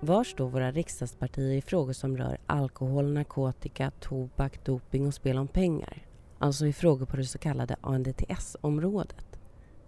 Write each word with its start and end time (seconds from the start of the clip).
Var 0.00 0.24
står 0.24 0.48
våra 0.48 0.72
riksdagspartier 0.72 1.52
i 1.52 1.62
frågor 1.62 1.92
som 1.92 2.16
rör 2.16 2.38
alkohol, 2.46 3.12
narkotika, 3.12 3.90
tobak, 4.00 4.64
doping 4.64 5.06
och 5.06 5.14
spel 5.14 5.38
om 5.38 5.48
pengar? 5.48 6.06
Alltså 6.38 6.66
i 6.66 6.72
frågor 6.72 7.06
på 7.06 7.16
det 7.16 7.24
så 7.24 7.38
kallade 7.38 7.76
ANDTS-området. 7.80 9.38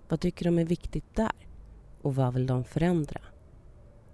Vad 0.08 0.20
tycker 0.20 0.44
de 0.44 0.58
är 0.58 0.64
viktigt 0.64 1.16
där? 1.16 1.32
Och 2.02 2.14
vad 2.14 2.34
vill 2.34 2.46
de 2.46 2.64
förändra? 2.64 3.20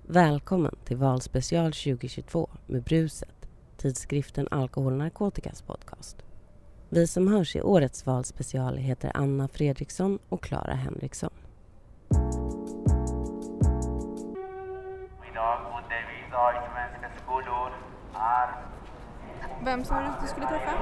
Välkommen 0.06 0.76
till 0.84 0.96
Valspecial 0.96 1.72
2022 1.72 2.50
med 2.66 2.82
Bruset, 2.82 3.48
tidskriften 3.76 4.48
Alkohol 4.50 4.92
och 4.92 4.98
narkotikas 4.98 5.62
podcast. 5.62 6.16
Vi 6.88 7.06
som 7.06 7.28
hörs 7.28 7.56
i 7.56 7.62
årets 7.62 8.06
valspecial 8.06 8.76
heter 8.76 9.12
Anna 9.14 9.48
Fredriksson 9.48 10.18
och 10.28 10.42
Clara 10.42 10.74
Henriksson. 10.74 11.32
I 16.36 16.60
svenska 16.72 17.08
skolor 17.22 17.72
är 18.14 18.48
Vem 19.64 19.84
sa 19.84 20.00
du 20.00 20.06
att 20.06 20.20
du 20.20 20.26
skulle 20.26 20.46
träffa? 20.46 20.72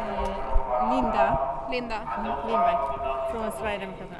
Linda 0.90 1.26
Linda. 1.70 1.98
Lindberg 2.46 2.76
från 3.32 3.52
Sverigedemokraterna. 3.52 4.16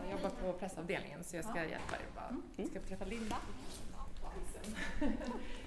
Jag 0.00 0.10
jobbar 0.10 0.30
på 0.30 0.52
pressavdelningen 0.58 1.24
så 1.24 1.36
jag 1.36 1.44
ska 1.44 1.54
hjälpa 1.58 1.96
er 1.96 2.08
bara. 2.14 2.36
Jag 2.56 2.68
ska 2.68 2.80
träffa 2.80 3.04
Linda. 3.04 3.36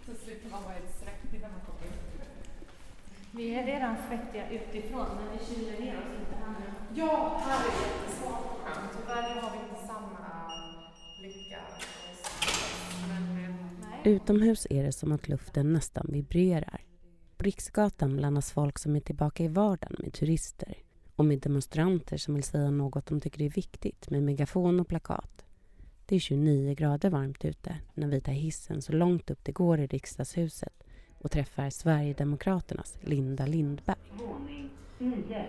Så 0.05 0.15
slipper 0.23 0.49
man 0.49 0.63
vara 0.63 0.73
helt 0.73 0.99
svettig 0.99 1.41
när 1.41 1.49
man 1.49 1.59
kommer. 1.59 1.93
Vi 3.31 3.55
är 3.55 3.65
redan 3.65 3.95
svettiga 4.07 4.49
utifrån 4.49 5.05
men 5.15 5.37
vi 5.37 5.45
kyler 5.45 5.79
ner 5.79 5.97
oss 5.97 6.19
lite 6.19 6.35
här 6.45 6.53
nu. 6.59 6.65
Ja, 6.93 7.41
här 7.45 7.59
är 7.59 7.71
det 7.71 7.87
jättesvårt. 7.87 8.51
Tyvärr 8.97 9.41
har 9.41 9.51
vi 9.51 9.57
inte 9.57 9.87
Utomhus 14.03 14.67
är 14.69 14.83
det 14.83 14.91
som 14.91 15.11
att 15.11 15.27
luften 15.27 15.73
nästan 15.73 16.07
vibrerar. 16.09 16.81
På 17.37 17.43
Riksgatan 17.43 18.15
blandas 18.15 18.51
folk 18.51 18.79
som 18.79 18.95
är 18.95 18.99
tillbaka 18.99 19.43
i 19.43 19.47
vardagen 19.47 19.95
med 19.99 20.13
turister 20.13 20.77
och 21.15 21.25
med 21.25 21.39
demonstranter 21.39 22.17
som 22.17 22.33
vill 22.33 22.43
säga 22.43 22.71
något 22.71 23.05
de 23.05 23.21
tycker 23.21 23.41
är 23.41 23.49
viktigt 23.49 24.09
med 24.09 24.23
megafon 24.23 24.79
och 24.79 24.87
plakat. 24.87 25.45
Det 26.05 26.15
är 26.15 26.19
29 26.19 26.75
grader 26.75 27.09
varmt 27.09 27.45
ute 27.45 27.75
när 27.93 28.07
vi 28.07 28.21
tar 28.21 28.31
hissen 28.31 28.81
så 28.81 28.93
långt 28.93 29.29
upp 29.29 29.39
det 29.43 29.51
går 29.51 29.79
i 29.79 29.87
riksdagshuset 29.87 30.83
och 31.19 31.31
träffar 31.31 31.69
Sverigedemokraternas 31.69 32.97
Linda 33.01 33.45
Lindberg. 33.45 33.97
Är 34.99 35.05
det 35.05 35.21
det? 35.29 35.45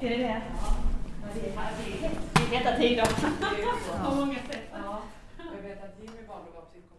Det 0.00 0.24
är 2.04 2.27
heta 2.50 2.76
tider. 2.76 3.06
På 4.04 4.14
många 4.14 4.34
sätt. 4.34 4.70
jag 5.54 5.62
vet 5.68 5.84
att 5.84 5.96
Jimmy 6.00 6.26
valde 6.28 6.48
att 6.48 6.54
vara 6.54 6.64
psykolog. 6.64 6.98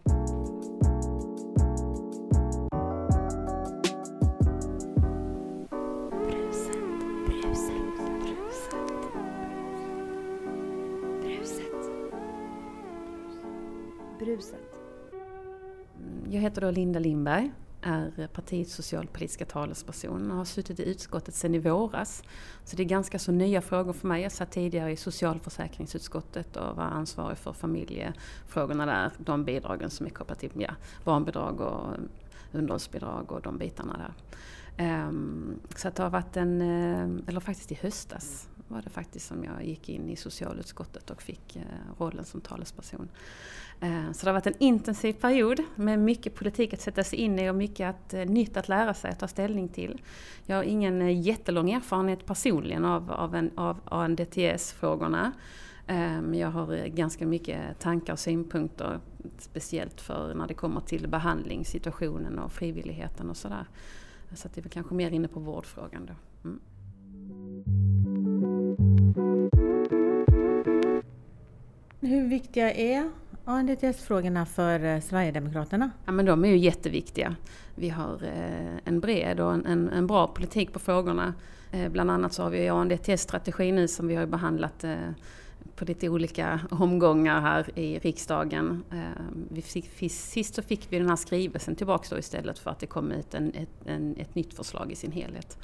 Bruset. 14.18 14.80
Jag 16.30 16.40
heter 16.40 16.60
då 16.60 16.70
Linda 16.70 16.98
Lindberg, 16.98 17.50
är 17.82 18.26
partiets 18.26 18.74
socialpolitiska 18.74 19.44
talesperson 19.44 20.30
och 20.30 20.36
har 20.36 20.44
suttit 20.44 20.80
i 20.80 20.90
utskottet 20.90 21.34
sedan 21.34 21.54
i 21.54 21.58
våras. 21.58 22.22
Så 22.64 22.76
det 22.76 22.82
är 22.82 22.84
ganska 22.84 23.18
så 23.18 23.32
nya 23.32 23.60
frågor 23.60 23.92
för 23.92 24.08
mig. 24.08 24.22
Jag 24.22 24.32
satt 24.32 24.50
tidigare 24.50 24.92
i 24.92 24.96
socialförsäkringsutskottet 24.96 26.56
och 26.56 26.76
var 26.76 26.84
ansvarig 26.84 27.38
för 27.38 27.52
familjefrågorna 27.52 28.86
där, 28.86 29.10
de 29.18 29.44
bidragen 29.44 29.90
som 29.90 30.06
är 30.06 30.10
kopplade 30.10 30.40
till 30.40 30.50
ja, 30.54 30.70
barnbidrag 31.04 31.60
och 31.60 31.96
underhållsbidrag 32.52 33.32
och 33.32 33.42
de 33.42 33.58
bitarna 33.58 33.96
där. 33.96 34.14
Um, 34.80 35.60
så 35.76 35.88
att 35.88 35.94
det 35.94 36.02
har 36.02 36.10
varit 36.10 36.36
en, 36.36 36.60
eh, 36.60 37.28
eller 37.28 37.40
faktiskt 37.40 37.72
i 37.72 37.74
höstas 37.74 38.49
var 38.70 38.82
det 38.82 38.90
faktiskt 38.90 39.26
som 39.26 39.44
jag 39.44 39.64
gick 39.64 39.88
in 39.88 40.08
i 40.08 40.16
socialutskottet 40.16 41.10
och 41.10 41.22
fick 41.22 41.56
eh, 41.56 41.62
rollen 41.98 42.24
som 42.24 42.40
talesperson. 42.40 43.08
Eh, 43.80 44.12
så 44.12 44.26
det 44.26 44.30
har 44.30 44.32
varit 44.32 44.46
en 44.46 44.58
intensiv 44.58 45.12
period 45.12 45.60
med 45.74 45.98
mycket 45.98 46.34
politik 46.34 46.74
att 46.74 46.80
sätta 46.80 47.04
sig 47.04 47.18
in 47.18 47.38
i 47.38 47.50
och 47.50 47.54
mycket 47.54 47.90
att, 47.90 48.14
eh, 48.14 48.24
nytt 48.24 48.56
att 48.56 48.68
lära 48.68 48.94
sig 48.94 49.10
att 49.10 49.18
ta 49.18 49.28
ställning 49.28 49.68
till. 49.68 50.02
Jag 50.46 50.56
har 50.56 50.62
ingen 50.62 51.22
jättelång 51.22 51.70
erfarenhet 51.70 52.26
personligen 52.26 52.84
av, 52.84 53.12
av, 53.12 53.34
en, 53.34 53.50
av 53.54 53.80
ANDTS-frågorna. 53.84 55.32
Men 55.86 56.18
ehm, 56.18 56.34
jag 56.34 56.50
har 56.50 56.86
ganska 56.86 57.26
mycket 57.26 57.78
tankar 57.78 58.12
och 58.12 58.18
synpunkter, 58.18 59.00
speciellt 59.38 60.00
för 60.00 60.34
när 60.34 60.46
det 60.46 60.54
kommer 60.54 60.80
till 60.80 61.08
behandlingssituationen 61.08 62.38
och 62.38 62.52
frivilligheten 62.52 63.30
och 63.30 63.36
sådär. 63.36 63.66
Så 64.34 64.46
att 64.46 64.54
det 64.54 64.60
är 64.60 64.62
väl 64.62 64.72
kanske 64.72 64.94
mer 64.94 65.10
inne 65.10 65.28
på 65.28 65.40
vårdfrågan 65.40 66.06
då. 66.06 66.14
Mm. 66.48 66.60
Hur 72.10 72.28
viktiga 72.28 72.72
är 72.72 73.10
ANDTS-frågorna 73.44 74.46
för 74.46 74.84
eh, 74.84 75.00
Sverigedemokraterna? 75.00 75.90
Ja, 76.06 76.12
men 76.12 76.26
de 76.26 76.44
är 76.44 76.48
ju 76.48 76.56
jätteviktiga. 76.56 77.36
Vi 77.74 77.88
har 77.88 78.22
eh, 78.22 78.78
en 78.84 79.00
bred 79.00 79.40
och 79.40 79.52
en, 79.54 79.66
en, 79.66 79.88
en 79.88 80.06
bra 80.06 80.26
politik 80.26 80.72
på 80.72 80.78
frågorna. 80.78 81.34
Eh, 81.72 81.88
bland 81.88 82.10
annat 82.10 82.32
så 82.32 82.42
har 82.42 82.50
vi 82.50 82.68
ANDTS-strategi 82.68 83.72
nu 83.72 83.88
som 83.88 84.08
vi 84.08 84.14
har 84.14 84.26
behandlat 84.26 84.84
på 85.76 85.84
lite 85.84 86.08
olika 86.08 86.60
omgångar 86.70 87.40
här 87.40 87.78
i 87.78 87.98
riksdagen. 87.98 88.84
Eh, 88.92 89.22
vi 89.50 89.62
fick, 89.62 90.10
sist 90.10 90.54
så 90.54 90.62
fick 90.62 90.86
vi 90.92 90.98
den 90.98 91.08
här 91.08 91.16
skrivelsen 91.16 91.76
tillbaka 91.76 92.06
då 92.10 92.18
istället 92.18 92.58
för 92.58 92.70
att 92.70 92.78
det 92.78 92.86
kom 92.86 93.12
ut 93.12 93.34
en, 93.34 93.54
ett, 93.54 93.86
en, 93.86 94.16
ett 94.16 94.34
nytt 94.34 94.54
förslag 94.54 94.92
i 94.92 94.94
sin 94.94 95.12
helhet. 95.12 95.58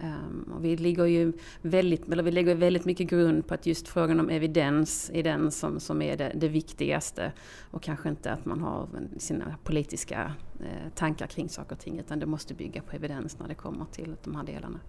Eh, 0.00 0.52
och 0.54 0.64
vi 0.64 0.76
ligger 0.76 1.04
ju 1.04 1.32
väldigt, 1.62 2.08
eller 2.08 2.22
vi 2.22 2.30
lägger 2.30 2.54
väldigt 2.54 2.84
mycket 2.84 3.10
grund 3.10 3.46
på 3.46 3.54
att 3.54 3.66
just 3.66 3.88
frågan 3.88 4.20
om 4.20 4.30
evidens 4.30 5.10
är 5.14 5.22
den 5.22 5.50
som, 5.50 5.80
som 5.80 6.02
är 6.02 6.16
det, 6.16 6.32
det 6.34 6.48
viktigaste. 6.48 7.32
Och 7.70 7.82
kanske 7.82 8.08
inte 8.08 8.32
att 8.32 8.44
man 8.44 8.60
har 8.60 8.88
sina 9.16 9.56
politiska 9.64 10.32
eh, 10.60 10.92
tankar 10.94 11.26
kring 11.26 11.48
saker 11.48 11.72
och 11.72 11.80
ting 11.80 11.98
utan 11.98 12.18
det 12.18 12.26
måste 12.26 12.54
bygga 12.54 12.82
på 12.82 12.96
evidens 12.96 13.38
när 13.38 13.48
det 13.48 13.54
kommer 13.54 13.84
till 13.84 14.16
de 14.24 14.34
här 14.34 14.44
delarna. 14.44 14.80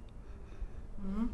Mm. 1.05 1.29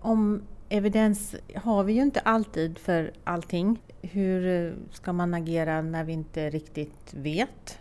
Om 0.00 0.42
evidens 0.68 1.34
har 1.54 1.84
vi 1.84 1.92
ju 1.92 2.02
inte 2.02 2.20
alltid 2.20 2.78
för 2.78 3.12
allting. 3.24 3.82
Hur 4.02 4.46
eh, 4.46 4.72
ska 4.90 5.12
man 5.12 5.34
agera 5.34 5.82
när 5.82 6.04
vi 6.04 6.12
inte 6.12 6.50
riktigt 6.50 7.14
vet? 7.14 7.78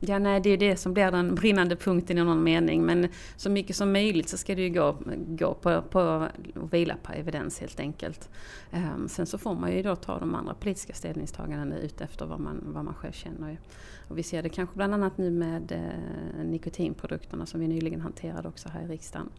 Ja, 0.00 0.18
nej, 0.18 0.40
det 0.40 0.50
är 0.50 0.56
det 0.56 0.76
som 0.76 0.94
blir 0.94 1.10
den 1.10 1.34
brinnande 1.34 1.76
punkten 1.76 2.18
i 2.18 2.24
någon 2.24 2.44
mening. 2.44 2.86
Men 2.86 3.08
så 3.36 3.50
mycket 3.50 3.76
som 3.76 3.92
möjligt 3.92 4.28
så 4.28 4.36
ska 4.36 4.54
det 4.54 4.62
ju 4.62 4.70
gå, 4.70 4.96
gå 5.28 5.54
på, 5.54 5.82
på 5.82 6.28
och 6.54 6.74
vila 6.74 6.96
på 7.02 7.12
evidens 7.12 7.60
helt 7.60 7.80
enkelt. 7.80 8.30
Ehm, 8.70 9.08
sen 9.08 9.26
så 9.26 9.38
får 9.38 9.54
man 9.54 9.72
ju 9.72 9.82
då 9.82 9.96
ta 9.96 10.18
de 10.18 10.34
andra 10.34 10.54
politiska 10.54 10.92
ställningstagandena 10.92 11.78
utefter 11.78 12.26
vad 12.26 12.40
man, 12.40 12.64
vad 12.66 12.84
man 12.84 12.94
själv 12.94 13.12
känner. 13.12 13.60
Och 14.08 14.18
vi 14.18 14.22
ser 14.22 14.42
det 14.42 14.48
kanske 14.48 14.76
bland 14.76 14.94
annat 14.94 15.18
nu 15.18 15.30
med 15.30 15.72
eh, 15.72 16.44
nikotinprodukterna 16.44 17.46
som 17.46 17.60
vi 17.60 17.68
nyligen 17.68 18.00
hanterade 18.00 18.48
också 18.48 18.68
här 18.68 18.82
i 18.84 18.86
riksdagen. 18.86 19.30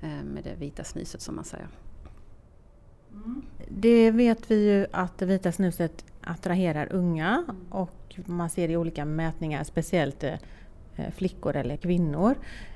Eh, 0.00 0.08
med 0.08 0.44
det 0.44 0.54
vita 0.54 0.84
snuset 0.84 1.20
som 1.20 1.34
man 1.36 1.44
säger. 1.44 1.68
Det 3.68 4.10
vet 4.10 4.50
vi 4.50 4.54
ju 4.70 4.86
att 4.92 5.18
det 5.18 5.26
vita 5.26 5.52
snuset 5.52 6.04
attraherar 6.20 6.92
unga 6.92 7.44
och 7.70 8.20
man 8.26 8.50
ser 8.50 8.68
i 8.70 8.76
olika 8.76 9.04
mätningar, 9.04 9.64
speciellt 9.64 10.24
eh, 10.24 10.34
flickor 11.16 11.56
eller 11.56 11.76
kvinnor. 11.76 12.34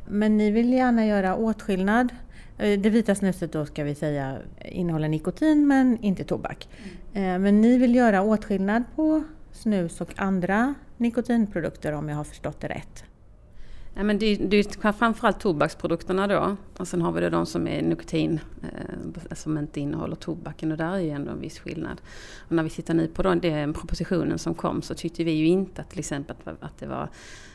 Men 0.08 0.36
ni 0.36 0.50
vill 0.50 0.72
gärna 0.72 1.06
göra 1.06 1.36
åtskillnad. 1.36 2.08
Eh, 2.58 2.80
Det 2.80 2.90
vita 2.90 3.14
snuset 3.14 3.52
då 3.52 3.66
ska 3.66 3.84
vi 3.84 3.94
säga 3.94 4.38
innehåller 4.64 5.08
nikotin 5.08 5.66
men 5.66 5.98
inte 6.02 6.24
tobak. 6.24 6.68
Eh, 7.12 7.38
Men 7.38 7.60
ni 7.60 7.78
vill 7.78 7.94
göra 7.94 8.22
åtskillnad 8.22 8.82
på 8.96 9.22
snus 9.52 10.00
och 10.00 10.12
andra 10.16 10.74
nikotinprodukter 10.96 11.92
om 11.92 12.08
jag 12.08 12.16
har 12.16 12.24
förstått 12.24 12.60
det 12.60 12.68
rätt. 12.68 13.04
Nej, 13.94 14.04
men 14.04 14.18
det, 14.18 14.36
det 14.36 14.56
är 14.56 14.92
framförallt 14.92 15.40
tobaksprodukterna 15.40 16.26
då. 16.26 16.56
Och 16.76 16.88
sen 16.88 17.02
har 17.02 17.12
vi 17.12 17.20
då 17.20 17.28
de 17.28 17.46
som 17.46 17.68
är 17.68 17.82
nikotin, 17.82 18.40
eh, 18.62 18.91
som 19.32 19.58
inte 19.58 19.80
innehåller 19.80 20.16
tobaken 20.16 20.72
och 20.72 20.78
där 20.78 20.92
är 20.92 20.98
ju 20.98 21.10
ändå 21.10 21.30
en 21.30 21.40
viss 21.40 21.58
skillnad. 21.58 22.00
Och 22.48 22.52
när 22.52 22.62
vi 22.62 22.70
tittar 22.70 22.94
nu 22.94 23.08
på 23.08 23.22
den 23.22 23.72
propositionen 23.72 24.38
som 24.38 24.54
kom 24.54 24.82
så 24.82 24.94
tyckte 24.94 25.24
vi 25.24 25.32
ju 25.32 25.46
inte 25.46 25.80
att 25.80 25.90
till 25.90 25.98
exempel 25.98 26.36
att, 26.44 26.62
att 26.62 26.78
det 26.78 26.86
var 26.86 27.08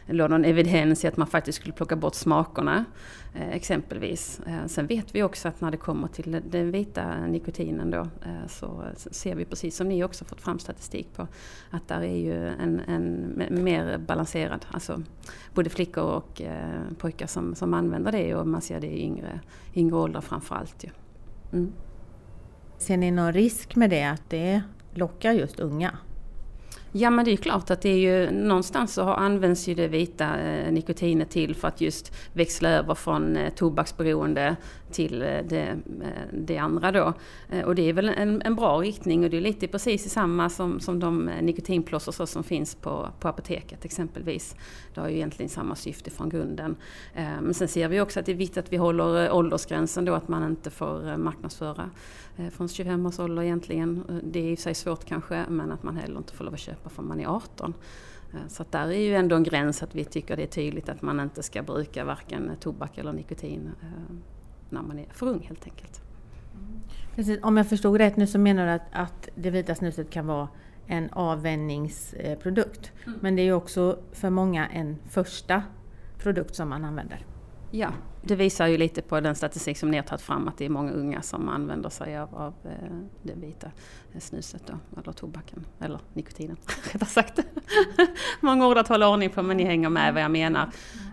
låg 0.10 0.30
någon 0.30 0.46
evidens 0.46 1.04
i 1.04 1.08
att 1.08 1.18
man 1.18 1.28
faktiskt 1.28 1.56
skulle 1.56 1.74
plocka 1.74 1.96
bort 1.96 2.16
smakerna. 2.16 2.86
Eh, 3.34 3.50
exempelvis. 3.50 4.42
Eh, 4.46 4.66
sen 4.68 4.88
vet 4.88 5.16
vi 5.16 5.24
också 5.24 5.48
att 5.48 5.62
när 5.62 5.72
det 5.72 5.78
kommer 5.78 6.08
till 6.08 6.42
den 6.50 6.72
vita 6.72 7.26
nikotinen 7.28 7.92
då 7.92 8.00
eh, 8.00 8.48
så 8.48 8.84
ser 8.96 9.36
vi 9.36 9.46
precis 9.46 9.76
som 9.76 9.90
ni 9.90 10.04
också 10.04 10.26
fått 10.26 10.42
fram 10.42 10.60
statistik 10.60 11.14
på 11.16 11.28
att 11.70 11.88
där 11.88 12.02
är 12.02 12.16
ju 12.16 12.48
en, 12.48 12.82
en 12.88 13.64
mer 13.64 13.98
balanserad, 13.98 14.66
alltså 14.72 15.02
både 15.54 15.70
flickor 15.70 16.04
och 16.04 16.42
pojkar 16.98 17.28
som, 17.28 17.56
som 17.56 17.74
använder 17.74 18.12
det 18.12 18.36
och 18.36 18.48
man 18.48 18.62
ser 18.62 18.80
det 18.80 18.88
i 18.88 19.04
yngre, 19.04 19.40
yngre 19.76 19.96
åldrar 19.96 20.22
framförallt. 20.22 20.84
Ju. 20.84 20.90
Mm. 21.54 21.74
Ser 22.78 22.98
ni 22.98 23.12
någon 23.12 23.34
risk 23.34 23.76
med 23.76 23.90
det, 23.90 24.04
att 24.04 24.30
det 24.30 24.62
lockar 24.94 25.32
just 25.32 25.60
unga? 25.60 25.98
Ja 27.00 27.10
men 27.10 27.26
det 27.26 27.32
är 27.32 27.38
klart 27.38 27.70
att 27.70 27.82
det 27.82 27.90
är 27.90 27.98
ju 27.98 28.32
någonstans 28.32 28.94
så 28.94 29.02
används 29.02 29.68
ju 29.68 29.76
det 29.76 29.88
vita 29.88 30.40
eh, 30.40 30.72
nikotinet 30.72 31.30
till 31.30 31.56
för 31.56 31.68
att 31.68 31.82
just 31.82 32.14
växla 32.34 32.70
över 32.70 32.96
från 32.96 33.38
eh, 33.38 33.54
tobaksberoende 33.54 34.56
till 34.92 35.22
eh, 35.22 35.28
det, 35.50 35.62
eh, 35.62 35.76
det, 36.34 36.58
andra 36.58 36.92
då. 36.92 37.14
Och 37.66 37.76
det 37.76 37.90
är 37.90 37.94
väl 37.94 38.10
en, 38.10 38.42
en, 38.42 38.56
bra 38.56 38.78
riktning 38.78 39.24
och 39.24 39.30
det 39.30 39.38
är 39.38 39.42
lite 39.42 39.68
precis 39.68 40.12
samma 40.12 40.50
som, 40.50 40.80
som 40.80 41.00
de 41.00 41.32
nikotinplåster 41.42 42.26
som 42.26 42.44
finns 42.44 42.76
på, 42.76 43.10
på 43.20 43.28
apoteket 43.28 43.86
exempelvis. 43.86 44.56
Det 44.94 45.02
har 45.02 45.10
ju 45.10 45.16
egentligen 45.16 45.50
samma 45.50 45.76
syfte 45.76 46.10
från 46.10 46.30
grunden. 46.30 46.76
Men 47.16 47.54
sen 47.54 47.68
ser 47.68 47.88
vi 47.88 48.02
också 48.02 48.20
att 48.20 48.26
det 48.26 48.32
är 48.32 48.36
viktigt 48.36 48.58
att 48.58 48.74
vi 48.74 48.78
håller 48.78 49.32
åldersgränsen 49.32 50.06
då, 50.06 50.14
att 50.14 50.28
man 50.28 50.44
inte 50.44 50.70
får 50.70 51.18
marknadsföra 51.18 51.90
från 52.52 52.68
25 52.68 53.06
års 53.06 53.20
ålder 53.20 53.44
egentligen. 53.44 54.22
Det 54.24 54.40
är 54.40 54.52
i 54.52 54.56
sig 54.56 54.76
svårt 54.76 55.06
kanske, 55.06 55.46
men 55.50 55.72
att 55.72 55.84
man 55.84 55.98
heller 55.98 56.18
inte 56.18 56.34
får 56.34 56.46
lov 56.46 56.54
att 56.54 56.60
köpa 56.60 56.90
förrän 56.90 57.08
man 57.08 57.20
är 57.20 57.28
18. 57.28 57.74
Så 58.48 58.62
att 58.62 58.72
där 58.72 58.88
är 58.88 59.00
ju 59.00 59.16
ändå 59.16 59.36
en 59.36 59.44
gräns 59.44 59.84
att 59.84 59.96
vi 59.96 60.06
tycker 60.06 60.38
det 60.38 60.44
är 60.44 60.48
tydligt 60.48 60.90
att 60.90 61.02
man 61.02 61.20
inte 61.20 61.44
ska 61.44 61.64
bruka 61.64 62.06
varken 62.06 62.52
tobak 62.60 62.98
eller 62.98 63.14
nikotin 63.14 63.72
när 64.70 64.82
man 64.82 65.00
är 65.00 65.08
för 65.14 65.28
ung 65.28 65.40
helt 65.48 65.66
enkelt. 65.66 66.02
Precis. 67.16 67.40
Om 67.44 67.58
jag 67.58 67.70
förstod 67.70 67.98
rätt 67.98 68.18
nu 68.18 68.28
så 68.28 68.40
menar 68.40 68.66
du 68.66 68.72
att, 68.72 68.88
att 68.92 69.30
det 69.36 69.50
vita 69.50 69.76
snuset 69.76 70.10
kan 70.10 70.28
vara 70.28 70.48
en 70.86 71.10
avvänjningsprodukt. 71.10 72.92
Mm. 73.06 73.20
Men 73.22 73.36
det 73.36 73.42
är 73.42 73.44
ju 73.44 73.54
också 73.54 74.00
för 74.12 74.30
många 74.30 74.68
en 74.68 74.98
första 75.10 75.64
produkt 76.18 76.56
som 76.56 76.70
man 76.70 76.86
använder. 76.86 77.26
Ja, 77.72 77.94
det 78.22 78.36
visar 78.36 78.68
ju 78.68 78.78
lite 78.78 79.02
på 79.02 79.20
den 79.20 79.36
statistik 79.36 79.78
som 79.78 79.92
ni 79.92 79.98
har 79.98 80.04
tagit 80.04 80.22
fram 80.22 80.48
att 80.48 80.58
det 80.58 80.66
är 80.66 80.70
många 80.70 80.92
unga 80.92 81.22
som 81.22 81.50
använder 81.50 81.90
sig 81.90 82.18
av, 82.18 82.36
av 82.36 82.54
eh, 82.66 82.98
det 83.24 83.34
vita 83.34 83.72
snuset 84.20 84.68
då, 84.68 84.74
eller 85.02 85.12
tobaken, 85.12 85.66
eller 85.80 86.00
nikotinen 86.14 86.58
rättare 86.92 87.10
sagt. 87.10 87.40
många 88.42 88.68
ord 88.68 88.78
att 88.78 88.88
hålla 88.88 89.10
ordning 89.10 89.30
på 89.30 89.44
men 89.44 89.58
ni 89.58 89.64
hänger 89.64 89.90
med 89.90 90.14
vad 90.14 90.24
jag 90.24 90.32
menar. 90.32 90.70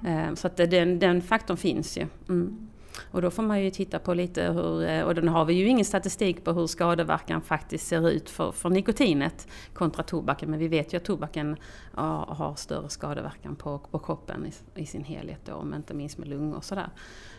Eh, 0.06 0.34
så 0.34 0.46
att 0.46 0.56
den, 0.56 0.98
den 0.98 1.22
faktorn 1.22 1.56
finns 1.56 1.98
ju. 1.98 2.06
Mm. 2.28 2.68
Och 3.10 3.22
då 3.22 3.30
får 3.30 3.42
man 3.42 3.62
ju 3.62 3.70
titta 3.70 3.98
på 3.98 4.14
lite 4.14 4.42
hur, 4.42 4.84
eh, 4.88 5.02
och 5.02 5.14
då 5.14 5.28
har 5.28 5.44
vi 5.44 5.54
ju 5.54 5.66
ingen 5.66 5.84
statistik 5.84 6.44
på 6.44 6.52
hur 6.52 6.66
skadeverkan 6.66 7.42
faktiskt 7.42 7.86
ser 7.86 8.08
ut 8.10 8.30
för, 8.30 8.52
för 8.52 8.70
nikotinet 8.70 9.48
kontra 9.72 10.02
tobaken. 10.02 10.50
Men 10.50 10.58
vi 10.58 10.68
vet 10.68 10.92
ju 10.92 10.96
att 10.96 11.04
tobaken 11.04 11.56
ja, 11.96 12.34
har 12.38 12.54
större 12.54 12.88
skadeverkan 12.88 13.56
på, 13.56 13.78
på 13.78 13.98
kroppen 13.98 14.46
i, 14.46 14.80
i, 14.82 14.86
sin 14.86 15.04
helhet 15.04 15.40
då, 15.44 15.52
om 15.52 15.74
inte 15.74 15.94
minst 15.94 16.18
med 16.18 16.28
lungor 16.28 16.56
och 16.56 16.64
sådär. 16.64 16.90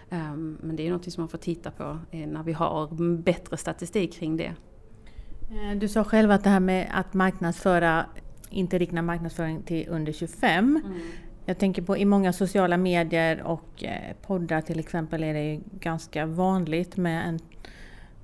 Um, 0.09 0.57
men 0.61 0.75
det 0.75 0.83
är 0.83 0.85
ju 0.85 0.91
något 0.91 1.11
som 1.13 1.21
man 1.21 1.29
får 1.29 1.37
titta 1.37 1.71
på 1.71 1.99
eh, 2.11 2.27
när 2.27 2.43
vi 2.43 2.53
har 2.53 3.17
bättre 3.17 3.57
statistik 3.57 4.13
kring 4.13 4.37
det. 4.37 4.53
Eh, 5.49 5.77
du 5.77 5.87
sa 5.87 6.03
själv 6.03 6.31
att 6.31 6.43
det 6.43 6.49
här 6.49 6.59
med 6.59 6.91
att 6.93 7.13
marknadsföra, 7.13 8.05
inte 8.49 8.77
rikta 8.77 9.01
marknadsföring 9.01 9.63
till 9.63 9.87
under 9.89 10.11
25. 10.11 10.81
Mm. 10.85 10.99
Jag 11.47 11.57
tänker 11.57 11.81
på 11.81 11.97
i 11.97 12.05
många 12.05 12.33
sociala 12.33 12.77
medier 12.77 13.43
och 13.43 13.83
eh, 13.83 14.15
poddar 14.21 14.61
till 14.61 14.79
exempel 14.79 15.23
är 15.23 15.33
det 15.33 15.59
ganska 15.79 16.25
vanligt 16.25 16.97
med, 16.97 17.27
en, 17.27 17.39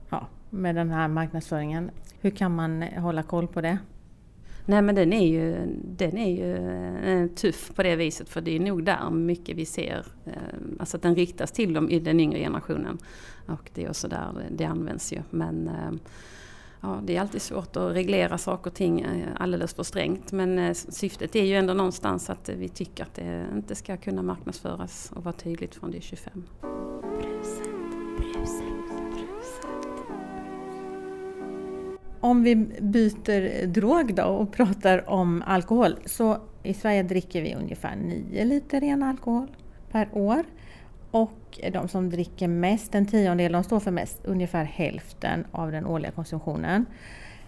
ja, 0.10 0.28
med 0.50 0.76
den 0.76 0.90
här 0.90 1.08
marknadsföringen. 1.08 1.92
Hur 2.22 2.30
kan 2.30 2.56
man 2.56 2.82
hålla 2.82 3.24
koll 3.24 3.48
på 3.48 3.62
det? 3.62 3.78
Nej 4.66 4.82
men 4.82 4.96
den 4.96 5.14
är 5.14 5.28
ju, 5.28 5.56
den 5.84 6.18
är 6.18 6.36
ju 6.36 6.56
eh, 6.98 7.28
tuff 7.28 7.72
på 7.76 7.84
det 7.84 7.96
viset 7.96 8.30
för 8.30 8.42
det 8.42 8.56
är 8.56 8.60
nog 8.60 8.84
där 8.84 9.10
mycket 9.10 9.58
vi 9.58 9.66
ser, 9.66 10.06
eh, 10.26 10.34
alltså 10.80 10.98
att 10.98 11.04
den 11.04 11.16
riktas 11.16 11.52
till 11.52 11.74
dem 11.74 11.90
i 11.90 12.00
den 12.00 12.20
yngre 12.20 12.40
generationen. 12.40 12.98
Och 13.48 13.70
det 13.74 13.84
är 13.84 13.90
också 13.90 14.08
där 14.08 14.48
det 14.52 14.66
används 14.66 15.14
ju. 15.14 15.22
Men 15.30 15.70
ja, 16.82 17.00
det 17.04 17.18
är 17.18 17.22
alltid 17.22 17.42
svårt 17.42 17.76
att 17.76 17.94
reglera 17.94 18.38
saker 18.38 18.70
och 18.70 18.76
ting 18.76 19.02
eh, 19.02 19.28
alldeles 19.38 19.74
för 19.74 19.84
strängt. 19.84 20.32
Men 20.32 20.60
eh, 20.60 20.74
syftet 20.74 21.36
är 21.36 21.44
ju 21.44 21.56
ändå 21.56 21.74
någonstans 21.74 22.30
att 22.30 22.50
eh, 22.50 22.56
vi 22.56 22.70
tycker 22.70 23.04
att 23.04 23.16
det 23.16 23.46
inte 23.54 23.76
ska 23.76 23.98
kunna 23.98 24.22
marknadsföras 24.22 25.12
och 25.16 25.24
vara 25.24 25.34
tydligt 25.34 25.76
från 25.76 25.92
det 25.92 26.02
25. 26.02 26.44
Om 32.20 32.44
vi 32.44 32.56
byter 32.82 33.68
drog 33.68 34.16
då 34.16 34.24
och 34.24 34.52
pratar 34.52 35.10
om 35.10 35.44
alkohol. 35.46 35.96
Så 36.06 36.38
i 36.64 36.74
Sverige 36.74 37.04
dricker 37.04 37.42
vi 37.42 37.56
ungefär 37.56 37.96
9 37.96 38.46
liter 38.46 38.82
ren 38.82 39.04
alkohol 39.04 39.48
per 39.92 40.10
år. 40.14 40.44
Och 41.12 41.60
de 41.74 41.88
som 41.88 42.10
dricker 42.10 42.48
mest, 42.48 42.96
en 42.96 43.06
tiondel, 43.06 43.52
de 43.52 43.64
står 43.64 43.80
för 43.80 43.92
mest, 43.92 44.26
ungefär 44.26 44.64
hälften 44.64 45.46
av 45.52 45.72
den 45.72 45.86
årliga 45.86 46.12
konsumtionen. 46.12 46.86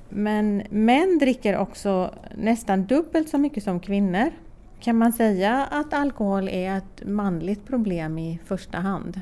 Men 0.10 0.64
män 0.70 1.18
dricker 1.20 1.58
också 1.58 2.14
nästan 2.36 2.86
dubbelt 2.86 3.30
så 3.30 3.38
mycket 3.38 3.64
som 3.64 3.80
kvinnor. 3.80 4.32
Kan 4.80 4.98
man 4.98 5.14
säga 5.14 5.66
att 5.66 5.94
alkohol 5.94 6.50
är 6.50 6.78
ett 6.78 7.04
manligt 7.06 7.66
problem 7.66 8.18
i 8.18 8.40
första 8.46 8.78
hand? 8.78 9.22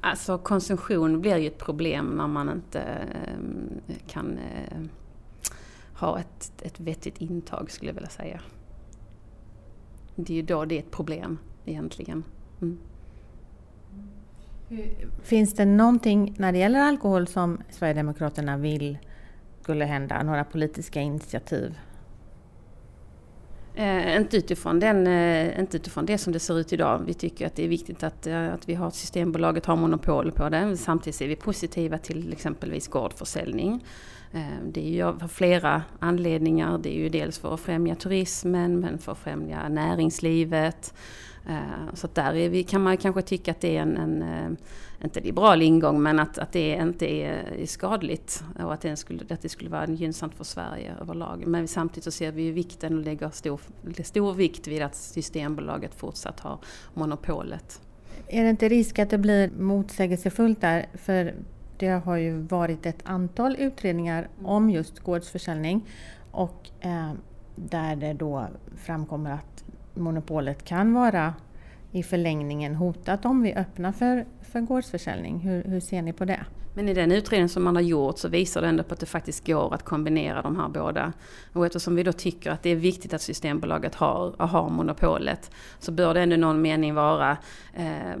Alltså 0.00 0.38
konsumtion 0.38 1.20
blir 1.20 1.36
ju 1.36 1.46
ett 1.46 1.58
problem 1.58 2.06
när 2.06 2.26
man 2.26 2.50
inte 2.50 2.80
eh, 2.80 3.94
kan 4.06 4.38
eh, 4.38 4.80
ha 5.94 6.18
ett, 6.20 6.62
ett 6.62 6.80
vettigt 6.80 7.20
intag 7.20 7.70
skulle 7.70 7.88
jag 7.88 7.94
vilja 7.94 8.10
säga 8.10 8.40
det 10.24 10.32
är 10.32 10.36
ju 10.36 10.42
då 10.42 10.64
det 10.64 10.74
är 10.74 10.78
ett 10.78 10.90
problem 10.90 11.38
egentligen. 11.64 12.24
Mm. 12.60 12.78
Finns 15.22 15.54
det 15.54 15.64
någonting 15.64 16.34
när 16.38 16.52
det 16.52 16.58
gäller 16.58 16.80
alkohol 16.80 17.26
som 17.26 17.58
Sverigedemokraterna 17.70 18.56
vill 18.56 18.98
skulle 19.62 19.84
hända? 19.84 20.22
Några 20.22 20.44
politiska 20.44 21.00
initiativ? 21.00 21.78
Eh, 23.74 24.16
inte, 24.16 24.36
utifrån 24.36 24.80
den, 24.80 25.06
eh, 25.06 25.60
inte 25.60 25.76
utifrån 25.76 26.06
det 26.06 26.18
som 26.18 26.32
det 26.32 26.40
ser 26.40 26.58
ut 26.58 26.72
idag. 26.72 27.02
Vi 27.06 27.14
tycker 27.14 27.46
att 27.46 27.56
det 27.56 27.64
är 27.64 27.68
viktigt 27.68 28.02
att, 28.02 28.26
eh, 28.26 28.54
att 28.54 28.68
vi 28.68 28.74
har 28.74 28.90
Systembolaget 28.90 29.66
har 29.66 29.76
monopol 29.76 30.32
på 30.32 30.48
det. 30.48 30.76
Samtidigt 30.76 31.20
är 31.20 31.28
vi 31.28 31.36
positiva 31.36 31.98
till 31.98 32.32
exempelvis 32.32 32.88
gårdförsäljning. 32.88 33.74
Eh, 33.74 33.80
Eh, 34.32 34.64
det 34.64 34.80
är 34.80 34.90
ju 34.90 35.02
av 35.02 35.28
flera 35.28 35.82
anledningar. 35.98 36.78
Det 36.78 36.88
är 36.88 36.98
ju 36.98 37.08
dels 37.08 37.38
för 37.38 37.54
att 37.54 37.60
främja 37.60 37.94
turismen 37.94 38.80
men 38.80 38.98
för 38.98 39.12
att 39.12 39.18
främja 39.18 39.68
näringslivet. 39.68 40.94
Eh, 41.48 41.94
så 41.94 42.08
där 42.14 42.34
är 42.34 42.48
vi, 42.48 42.64
kan 42.64 42.82
man 42.82 42.96
kanske 42.96 43.22
tycka 43.22 43.50
att 43.50 43.60
det 43.60 43.76
är 43.76 43.82
en, 43.82 43.96
en 43.96 44.22
eh, 44.22 45.04
inte 45.04 45.20
liberal 45.20 45.62
ingång, 45.62 46.02
men 46.02 46.18
att, 46.18 46.38
att 46.38 46.52
det 46.52 46.72
inte 46.72 47.06
är 47.06 47.66
skadligt 47.66 48.44
och 48.64 48.72
att 48.72 48.80
det, 48.80 48.96
skulle, 48.96 49.24
att 49.30 49.42
det 49.42 49.48
skulle 49.48 49.70
vara 49.70 49.86
gynnsamt 49.86 50.34
för 50.34 50.44
Sverige 50.44 50.94
överlag. 51.00 51.46
Men 51.46 51.68
samtidigt 51.68 52.04
så 52.04 52.10
ser 52.10 52.32
vi 52.32 52.42
ju 52.42 52.52
vikten 52.52 52.98
och 52.98 53.04
lägger 53.04 53.30
stor, 53.30 53.60
stor 54.04 54.34
vikt 54.34 54.68
vid 54.68 54.82
att 54.82 54.94
Systembolaget 54.94 55.94
fortsatt 55.94 56.40
har 56.40 56.58
monopolet. 56.94 57.80
Är 58.26 58.44
det 58.44 58.50
inte 58.50 58.68
risk 58.68 58.98
att 58.98 59.10
det 59.10 59.18
blir 59.18 59.50
motsägelsefullt 59.58 60.60
där? 60.60 60.86
För 60.94 61.34
det 61.80 61.88
har 62.04 62.16
ju 62.16 62.40
varit 62.40 62.86
ett 62.86 63.00
antal 63.04 63.56
utredningar 63.56 64.28
om 64.44 64.70
just 64.70 64.98
gårdsförsäljning 64.98 65.88
och 66.30 66.70
eh, 66.80 67.12
där 67.56 67.96
det 67.96 68.12
då 68.12 68.48
framkommer 68.76 69.30
att 69.30 69.64
monopolet 69.94 70.64
kan 70.64 70.94
vara 70.94 71.34
i 71.92 72.02
förlängningen 72.02 72.74
hotat 72.74 73.24
om 73.24 73.42
vi 73.42 73.54
öppnar 73.54 73.92
för, 73.92 74.26
för 74.40 74.60
gårdsförsäljning. 74.60 75.38
Hur, 75.38 75.64
hur 75.64 75.80
ser 75.80 76.02
ni 76.02 76.12
på 76.12 76.24
det? 76.24 76.40
Men 76.74 76.88
i 76.88 76.94
den 76.94 77.12
utredning 77.12 77.48
som 77.48 77.64
man 77.64 77.76
har 77.76 77.82
gjort 77.82 78.18
så 78.18 78.28
visar 78.28 78.62
det 78.62 78.68
ändå 78.68 78.82
på 78.82 78.94
att 78.94 79.00
det 79.00 79.06
faktiskt 79.06 79.46
går 79.46 79.74
att 79.74 79.82
kombinera 79.82 80.42
de 80.42 80.56
här 80.56 80.68
båda. 80.68 81.12
Och 81.52 81.66
eftersom 81.66 81.96
vi 81.96 82.02
då 82.02 82.12
tycker 82.12 82.50
att 82.50 82.62
det 82.62 82.70
är 82.70 82.76
viktigt 82.76 83.14
att 83.14 83.22
Systembolaget 83.22 83.94
har, 83.94 84.34
har 84.38 84.70
monopolet 84.70 85.50
så 85.78 85.92
bör 85.92 86.14
det 86.14 86.20
ändå 86.20 86.34
i 86.34 86.38
någon 86.38 86.62
mening 86.62 86.94
vara 86.94 87.36
eh, 87.74 88.16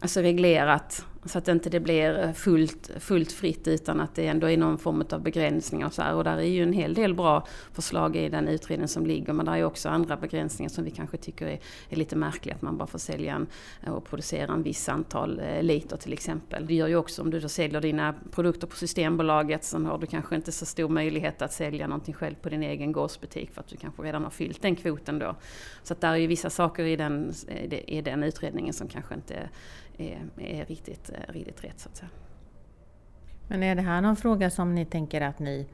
alltså 0.00 0.20
reglerat 0.20 1.04
så 1.24 1.38
att 1.38 1.48
inte 1.48 1.70
det 1.70 1.80
blir 1.80 2.32
fullt, 2.32 2.90
fullt 2.98 3.32
fritt 3.32 3.68
utan 3.68 4.00
att 4.00 4.14
det 4.14 4.26
ändå 4.26 4.50
är 4.50 4.56
någon 4.56 4.78
form 4.78 5.04
av 5.10 5.22
begränsningar 5.22 5.86
och 5.86 5.92
så 5.92 6.02
här. 6.02 6.14
Och 6.14 6.24
där 6.24 6.36
är 6.36 6.42
ju 6.42 6.62
en 6.62 6.72
hel 6.72 6.94
del 6.94 7.14
bra 7.14 7.46
förslag 7.72 8.16
i 8.16 8.28
den 8.28 8.48
utredning 8.48 8.88
som 8.88 9.06
ligger 9.06 9.32
men 9.32 9.46
där 9.46 9.56
är 9.56 9.64
också 9.64 9.88
andra 9.88 10.16
begränsningar 10.16 10.70
som 10.70 10.84
vi 10.84 10.90
kanske 10.90 11.16
tycker 11.16 11.46
är, 11.46 11.60
är 11.88 11.96
lite 11.96 12.16
märkliga. 12.16 12.54
Att 12.54 12.62
man 12.62 12.76
bara 12.76 12.86
får 12.86 12.98
sälja 12.98 13.34
en, 13.34 13.46
eh, 13.82 13.92
och 13.92 14.04
producera 14.04 14.52
en 14.52 14.62
viss 14.62 14.88
antal 14.88 15.40
eh, 15.40 15.62
liter 15.62 15.96
till 15.96 16.12
exempel. 16.12 16.66
Det 16.66 16.74
gör 16.74 16.88
ju 16.88 16.96
också 16.96 17.22
om 17.22 17.30
du 17.30 17.40
då 17.40 17.48
säljer 17.48 17.80
dina 17.80 18.14
produkter 18.30 18.66
på 18.66 18.76
Systembolaget 18.76 19.64
så 19.64 19.78
har 19.78 19.98
du 19.98 20.06
kanske 20.06 20.36
inte 20.36 20.52
så 20.52 20.66
stor 20.66 20.88
möjlighet 20.88 21.42
att 21.42 21.52
sälja 21.52 21.86
någonting 21.86 22.14
själv 22.14 22.34
på 22.34 22.48
din 22.48 22.62
egen 22.62 22.92
gårdsbutik 22.92 23.50
för 23.50 23.60
att 23.60 23.68
du 23.68 23.76
kanske 23.76 24.02
redan 24.02 24.24
har 24.24 24.30
fyllt 24.30 24.62
den 24.62 24.76
kvoten 24.76 25.18
då. 25.18 25.36
Så 25.82 25.92
att 25.92 26.00
där 26.00 26.12
är 26.12 26.16
ju 26.16 26.26
vissa 26.26 26.50
saker 26.50 26.84
i 26.84 26.96
den, 26.96 27.32
eh, 27.48 27.94
i 27.96 28.02
den 28.02 28.22
utredningen 28.22 28.74
som 28.74 28.88
kanske 28.88 29.14
inte 29.14 29.48
är, 29.98 30.20
är 30.36 30.64
riktigt, 30.64 31.09
eh, 31.12 31.32
riktigt 31.32 31.64
rätt 31.64 31.80
så 31.80 31.88
att 31.88 31.96
säga. 31.96 32.10
Men 33.48 33.62
är 33.62 33.74
det 33.74 33.82
här 33.82 34.00
någon 34.00 34.16
fråga 34.16 34.50
som 34.50 34.74
ni 34.74 34.84
tänker 34.84 35.20
att 35.20 35.38
ni, 35.38 35.66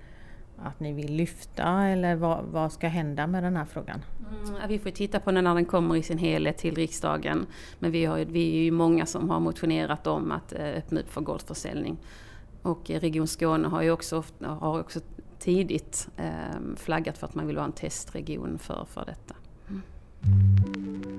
att 0.59 0.81
ni 0.81 0.93
vill 0.93 1.13
lyfta 1.13 1.87
eller 1.87 2.15
vad, 2.15 2.45
vad 2.45 2.73
ska 2.73 2.89
hända 2.89 3.27
med 3.27 3.43
den 3.43 3.57
här 3.57 3.65
frågan? 3.65 4.05
Mm, 4.45 4.69
vi 4.69 4.79
får 4.79 4.91
titta 4.91 5.21
på 5.21 5.33
den 5.33 5.45
när 5.45 5.55
den 5.55 5.65
kommer 5.65 5.97
i 5.97 6.03
sin 6.03 6.19
helhet 6.19 6.59
till 6.59 6.75
riksdagen. 6.75 7.47
Men 7.79 7.91
vi, 7.91 8.05
har, 8.05 8.19
vi 8.19 8.59
är 8.59 8.63
ju 8.63 8.71
många 8.71 9.07
som 9.07 9.31
har 9.31 9.41
motionerat 9.41 10.07
om 10.07 10.33
att 10.33 10.53
eh, 10.53 10.67
öppna 10.67 11.01
upp 11.01 11.11
för 11.11 11.21
gårdsförsäljning. 11.21 11.97
Och 12.63 12.91
Region 12.91 13.27
Skåne 13.27 13.69
har 13.69 13.83
ju 13.83 13.91
också, 13.91 14.25
har 14.41 14.81
också 14.81 15.01
tidigt 15.39 16.09
eh, 16.17 16.77
flaggat 16.77 17.19
för 17.19 17.27
att 17.27 17.35
man 17.35 17.47
vill 17.47 17.57
vara 17.57 17.67
en 17.67 17.73
testregion 17.73 18.59
för, 18.59 18.87
för 18.91 19.05
detta. 19.05 19.35
Mm. 19.69 21.16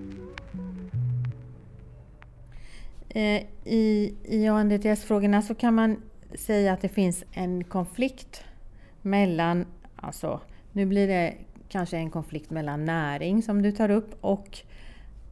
I, 3.18 4.14
i 4.24 4.48
ANDTS-frågorna 4.48 5.42
så 5.42 5.56
kan 5.56 5.74
man 5.74 6.02
säga 6.36 6.74
att 6.74 6.82
det 6.82 6.90
finns 6.90 7.24
en 7.32 7.64
konflikt 7.64 8.44
mellan, 9.02 9.66
alltså 9.96 10.42
nu 10.72 10.86
blir 10.86 11.08
det 11.08 11.34
kanske 11.70 11.98
en 11.98 12.10
konflikt 12.10 12.50
mellan 12.50 12.86
näring 12.86 13.44
som 13.44 13.62
du 13.62 13.72
tar 13.72 13.90
upp 13.90 14.18
och 14.22 14.60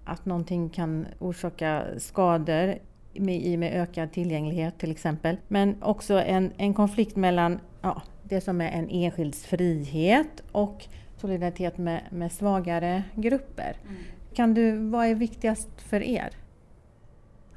att 0.05 0.25
någonting 0.25 0.69
kan 0.69 1.07
orsaka 1.19 1.83
skador 1.97 2.75
med, 3.13 3.41
i 3.45 3.57
med 3.57 3.81
ökad 3.81 4.11
tillgänglighet 4.11 4.77
till 4.77 4.91
exempel. 4.91 5.37
Men 5.47 5.83
också 5.83 6.13
en, 6.13 6.51
en 6.57 6.73
konflikt 6.73 7.15
mellan 7.15 7.59
ja, 7.81 8.01
det 8.23 8.41
som 8.41 8.61
är 8.61 8.71
en 8.71 8.89
enskilds 8.89 9.45
frihet 9.45 10.43
och 10.51 10.85
solidaritet 11.17 11.77
med, 11.77 12.01
med 12.09 12.31
svagare 12.31 13.03
grupper. 13.15 13.75
Mm. 13.83 13.95
Kan 14.33 14.53
du, 14.53 14.77
vad 14.77 15.05
är 15.05 15.15
viktigast 15.15 15.81
för 15.81 16.03
er? 16.03 16.29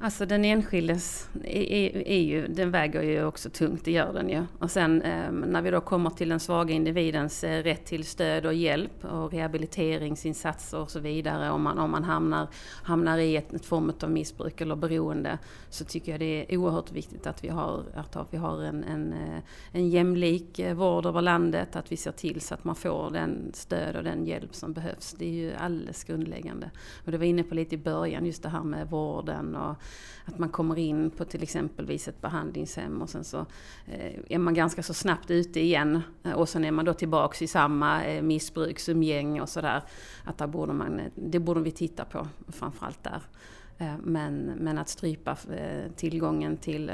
Alltså 0.01 0.25
den 0.25 0.45
enskildes 0.45 1.29
är, 1.43 2.07
är, 2.07 2.21
ju, 2.21 2.47
den 2.47 2.71
väger 2.71 3.01
ju 3.01 3.25
också 3.25 3.49
tungt, 3.49 3.85
det 3.85 3.91
gör 3.91 4.13
den 4.13 4.29
ju. 4.29 4.45
Och 4.59 4.71
sen 4.71 5.01
eh, 5.01 5.31
när 5.31 5.61
vi 5.61 5.71
då 5.71 5.81
kommer 5.81 6.09
till 6.09 6.29
den 6.29 6.39
svaga 6.39 6.73
individens 6.73 7.43
eh, 7.43 7.63
rätt 7.63 7.85
till 7.85 8.05
stöd 8.05 8.45
och 8.45 8.53
hjälp 8.53 9.05
och 9.05 9.33
rehabiliteringsinsatser 9.33 10.79
och 10.79 10.91
så 10.91 10.99
vidare 10.99 11.51
om 11.51 11.61
man, 11.61 11.79
om 11.79 11.91
man 11.91 12.03
hamnar, 12.03 12.47
hamnar 12.83 13.17
i 13.17 13.35
ett, 13.35 13.53
ett 13.53 13.65
form 13.65 13.93
av 14.03 14.11
missbruk 14.11 14.61
eller 14.61 14.75
beroende 14.75 15.37
så 15.69 15.85
tycker 15.85 16.11
jag 16.11 16.19
det 16.19 16.53
är 16.53 16.57
oerhört 16.57 16.91
viktigt 16.91 17.27
att 17.27 17.43
vi 17.43 17.47
har, 17.47 17.83
att 17.93 18.27
vi 18.31 18.37
har 18.37 18.63
en, 18.63 18.83
en, 18.83 19.13
eh, 19.13 19.39
en 19.71 19.89
jämlik 19.89 20.59
eh, 20.59 20.73
vård 20.73 21.05
över 21.05 21.21
landet, 21.21 21.75
att 21.75 21.91
vi 21.91 21.97
ser 21.97 22.11
till 22.11 22.41
så 22.41 22.53
att 22.53 22.63
man 22.63 22.75
får 22.75 23.11
den 23.11 23.51
stöd 23.53 23.95
och 23.95 24.03
den 24.03 24.25
hjälp 24.25 24.55
som 24.55 24.73
behövs. 24.73 25.15
Det 25.19 25.25
är 25.25 25.33
ju 25.33 25.53
alldeles 25.53 26.03
grundläggande. 26.03 26.71
Och 27.05 27.11
det 27.11 27.17
var 27.17 27.25
inne 27.25 27.43
på 27.43 27.55
lite 27.55 27.75
i 27.75 27.77
början, 27.77 28.25
just 28.25 28.43
det 28.43 28.49
här 28.49 28.63
med 28.63 28.89
vården 28.89 29.55
och 29.55 29.75
att 30.25 30.39
man 30.39 30.49
kommer 30.49 30.77
in 30.77 31.09
på 31.09 31.25
till 31.25 31.43
exempelvis 31.43 32.07
ett 32.07 32.21
behandlingshem 32.21 33.01
och 33.01 33.09
sen 33.09 33.23
så 33.23 33.45
eh, 33.87 34.19
är 34.29 34.37
man 34.37 34.53
ganska 34.53 34.83
så 34.83 34.93
snabbt 34.93 35.31
ute 35.31 35.59
igen 35.59 36.01
eh, 36.23 36.31
och 36.31 36.49
sen 36.49 36.65
är 36.65 36.71
man 36.71 36.85
då 36.85 36.93
tillbaks 36.93 37.41
i 37.41 37.47
samma 37.47 38.03
eh, 38.03 38.21
missbruksumgäng 38.21 38.39
missbruksumgänge 38.39 39.41
och 39.41 39.49
sådär. 39.49 39.83
Att 40.23 40.37
där 40.37 40.47
borde 40.47 40.73
man, 40.73 41.01
det 41.15 41.39
borde 41.39 41.61
vi 41.61 41.71
titta 41.71 42.05
på 42.05 42.27
framförallt 42.47 43.03
där. 43.03 43.21
Men, 44.03 44.35
men 44.37 44.77
att 44.77 44.89
strypa 44.89 45.37
tillgången 45.95 46.57
till 46.57 46.91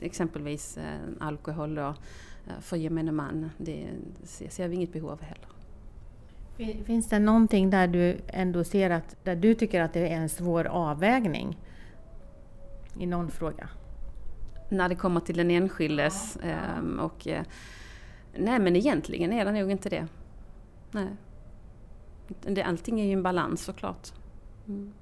exempelvis 0.00 0.78
alkohol 1.20 1.74
då, 1.74 1.94
för 2.60 2.76
gemene 2.76 3.12
man, 3.12 3.50
det 3.58 3.88
ser 4.24 4.68
vi 4.68 4.76
inget 4.76 4.92
behov 4.92 5.10
av 5.10 5.22
heller. 5.22 5.48
Finns 6.84 7.08
det 7.08 7.18
någonting 7.18 7.70
där 7.70 7.86
du 7.86 8.16
ändå 8.26 8.64
ser 8.64 8.90
att 8.90 9.16
där 9.24 9.36
du 9.36 9.54
tycker 9.54 9.80
att 9.80 9.92
det 9.92 10.08
är 10.08 10.16
en 10.16 10.28
svår 10.28 10.64
avvägning? 10.64 11.56
I 12.98 13.06
någon 13.06 13.30
fråga? 13.30 13.68
När 14.68 14.88
det 14.88 14.94
kommer 14.94 15.20
till 15.20 15.36
den 15.36 15.50
enskildes 15.50 16.38
ja. 16.42 16.48
Ehm, 16.48 17.00
och 17.00 17.28
eh, 17.28 17.42
Nej 18.36 18.58
men 18.58 18.76
egentligen 18.76 19.32
är 19.32 19.44
det 19.44 19.52
nog 19.52 19.70
inte 19.70 19.88
det. 19.88 20.06
Nej. 20.90 21.08
Det, 22.40 22.62
allting 22.62 23.00
är 23.00 23.04
ju 23.04 23.12
en 23.12 23.22
balans 23.22 23.64
såklart. 23.64 24.12
Mm. 24.68 24.92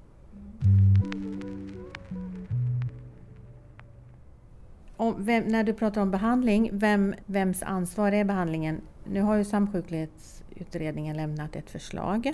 Vem, 5.17 5.43
när 5.43 5.63
du 5.63 5.73
pratar 5.73 6.01
om 6.01 6.11
behandling, 6.11 6.69
vem, 6.73 7.15
vems 7.25 7.63
ansvar 7.63 8.11
är 8.11 8.23
behandlingen? 8.23 8.81
Nu 9.03 9.21
har 9.21 9.35
ju 9.35 9.43
Samsjuklighetsutredningen 9.43 11.17
lämnat 11.17 11.55
ett 11.55 11.69
förslag. 11.69 12.33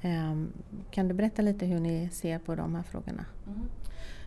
Mm. 0.00 0.30
Um, 0.32 0.52
kan 0.90 1.08
du 1.08 1.14
berätta 1.14 1.42
lite 1.42 1.66
hur 1.66 1.80
ni 1.80 2.08
ser 2.12 2.38
på 2.38 2.54
de 2.54 2.74
här 2.74 2.82
frågorna? 2.82 3.24
Mm. 3.46 3.60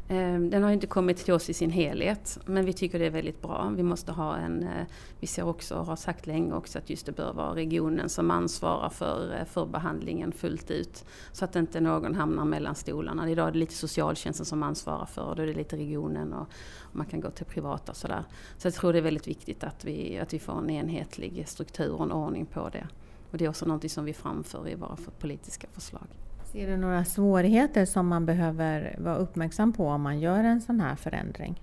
Ehm, 0.10 0.50
den 0.50 0.64
har 0.64 0.72
inte 0.72 0.88
kommit 0.88 1.18
till 1.18 1.34
oss 1.34 1.50
i 1.50 1.54
sin 1.54 1.70
helhet 1.70 2.40
men 2.46 2.66
vi 2.66 2.74
tycker 2.74 3.00
det 3.00 3.06
är 3.06 3.10
väldigt 3.10 3.42
bra. 3.42 3.74
Vi 3.76 3.84
måste 3.84 4.12
ha 4.12 4.38
en, 4.38 4.64
eh, 4.64 4.86
vi 5.20 5.28
ser 5.28 5.48
också, 5.48 5.76
och 5.76 5.86
har 5.86 5.96
sagt 5.96 6.28
länge 6.28 6.54
också 6.54 6.78
att 6.78 6.90
just 6.90 7.06
det 7.06 7.12
bör 7.12 7.34
vara 7.34 7.56
regionen 7.56 8.10
som 8.10 8.32
ansvarar 8.32 8.90
för, 8.90 9.36
eh, 9.40 9.46
för 9.46 9.66
behandlingen 9.66 10.32
fullt 10.32 10.72
ut. 10.72 11.06
Så 11.32 11.46
att 11.46 11.56
inte 11.56 11.82
någon 11.82 12.16
hamnar 12.16 12.46
mellan 12.46 12.76
stolarna. 12.76 13.30
Idag 13.30 13.48
är 13.48 13.52
det 13.52 13.58
lite 13.58 13.74
socialtjänsten 13.74 14.46
som 14.46 14.64
ansvarar 14.64 15.06
för 15.06 15.24
och 15.24 15.36
då 15.36 15.44
är 15.44 15.48
det 15.48 15.54
lite 15.54 15.78
regionen 15.78 16.34
och, 16.34 16.48
och 16.80 16.96
man 16.96 17.06
kan 17.06 17.22
gå 17.22 17.30
till 17.30 17.46
privata 17.46 17.92
och 17.92 17.98
sådär. 17.98 18.24
Så 18.58 18.68
jag 18.68 18.74
tror 18.74 18.94
det 18.94 19.00
är 19.00 19.04
väldigt 19.04 19.28
viktigt 19.28 19.64
att 19.64 19.86
vi, 19.86 20.20
att 20.20 20.34
vi 20.34 20.40
får 20.40 20.58
en 20.58 20.70
enhetlig 20.70 21.48
struktur 21.48 21.94
och 21.94 22.04
en 22.04 22.12
ordning 22.12 22.46
på 22.46 22.70
det. 22.70 22.88
Och 23.32 23.38
det 23.38 23.46
är 23.46 23.50
också 23.50 23.66
något 23.66 23.92
som 23.92 24.06
vi 24.06 24.14
framför 24.14 24.70
i 24.70 24.76
våra 24.76 24.98
politiska 25.20 25.68
förslag. 25.74 26.27
Ser 26.58 26.68
du 26.68 26.78
några 26.78 27.06
svårigheter 27.06 27.86
som 27.86 28.08
man 28.08 28.26
behöver 28.26 28.96
vara 29.00 29.16
uppmärksam 29.16 29.74
på 29.74 29.88
om 29.88 30.02
man 30.02 30.20
gör 30.20 30.44
en 30.44 30.62
sån 30.62 30.80
här 30.80 30.96
förändring? 30.96 31.62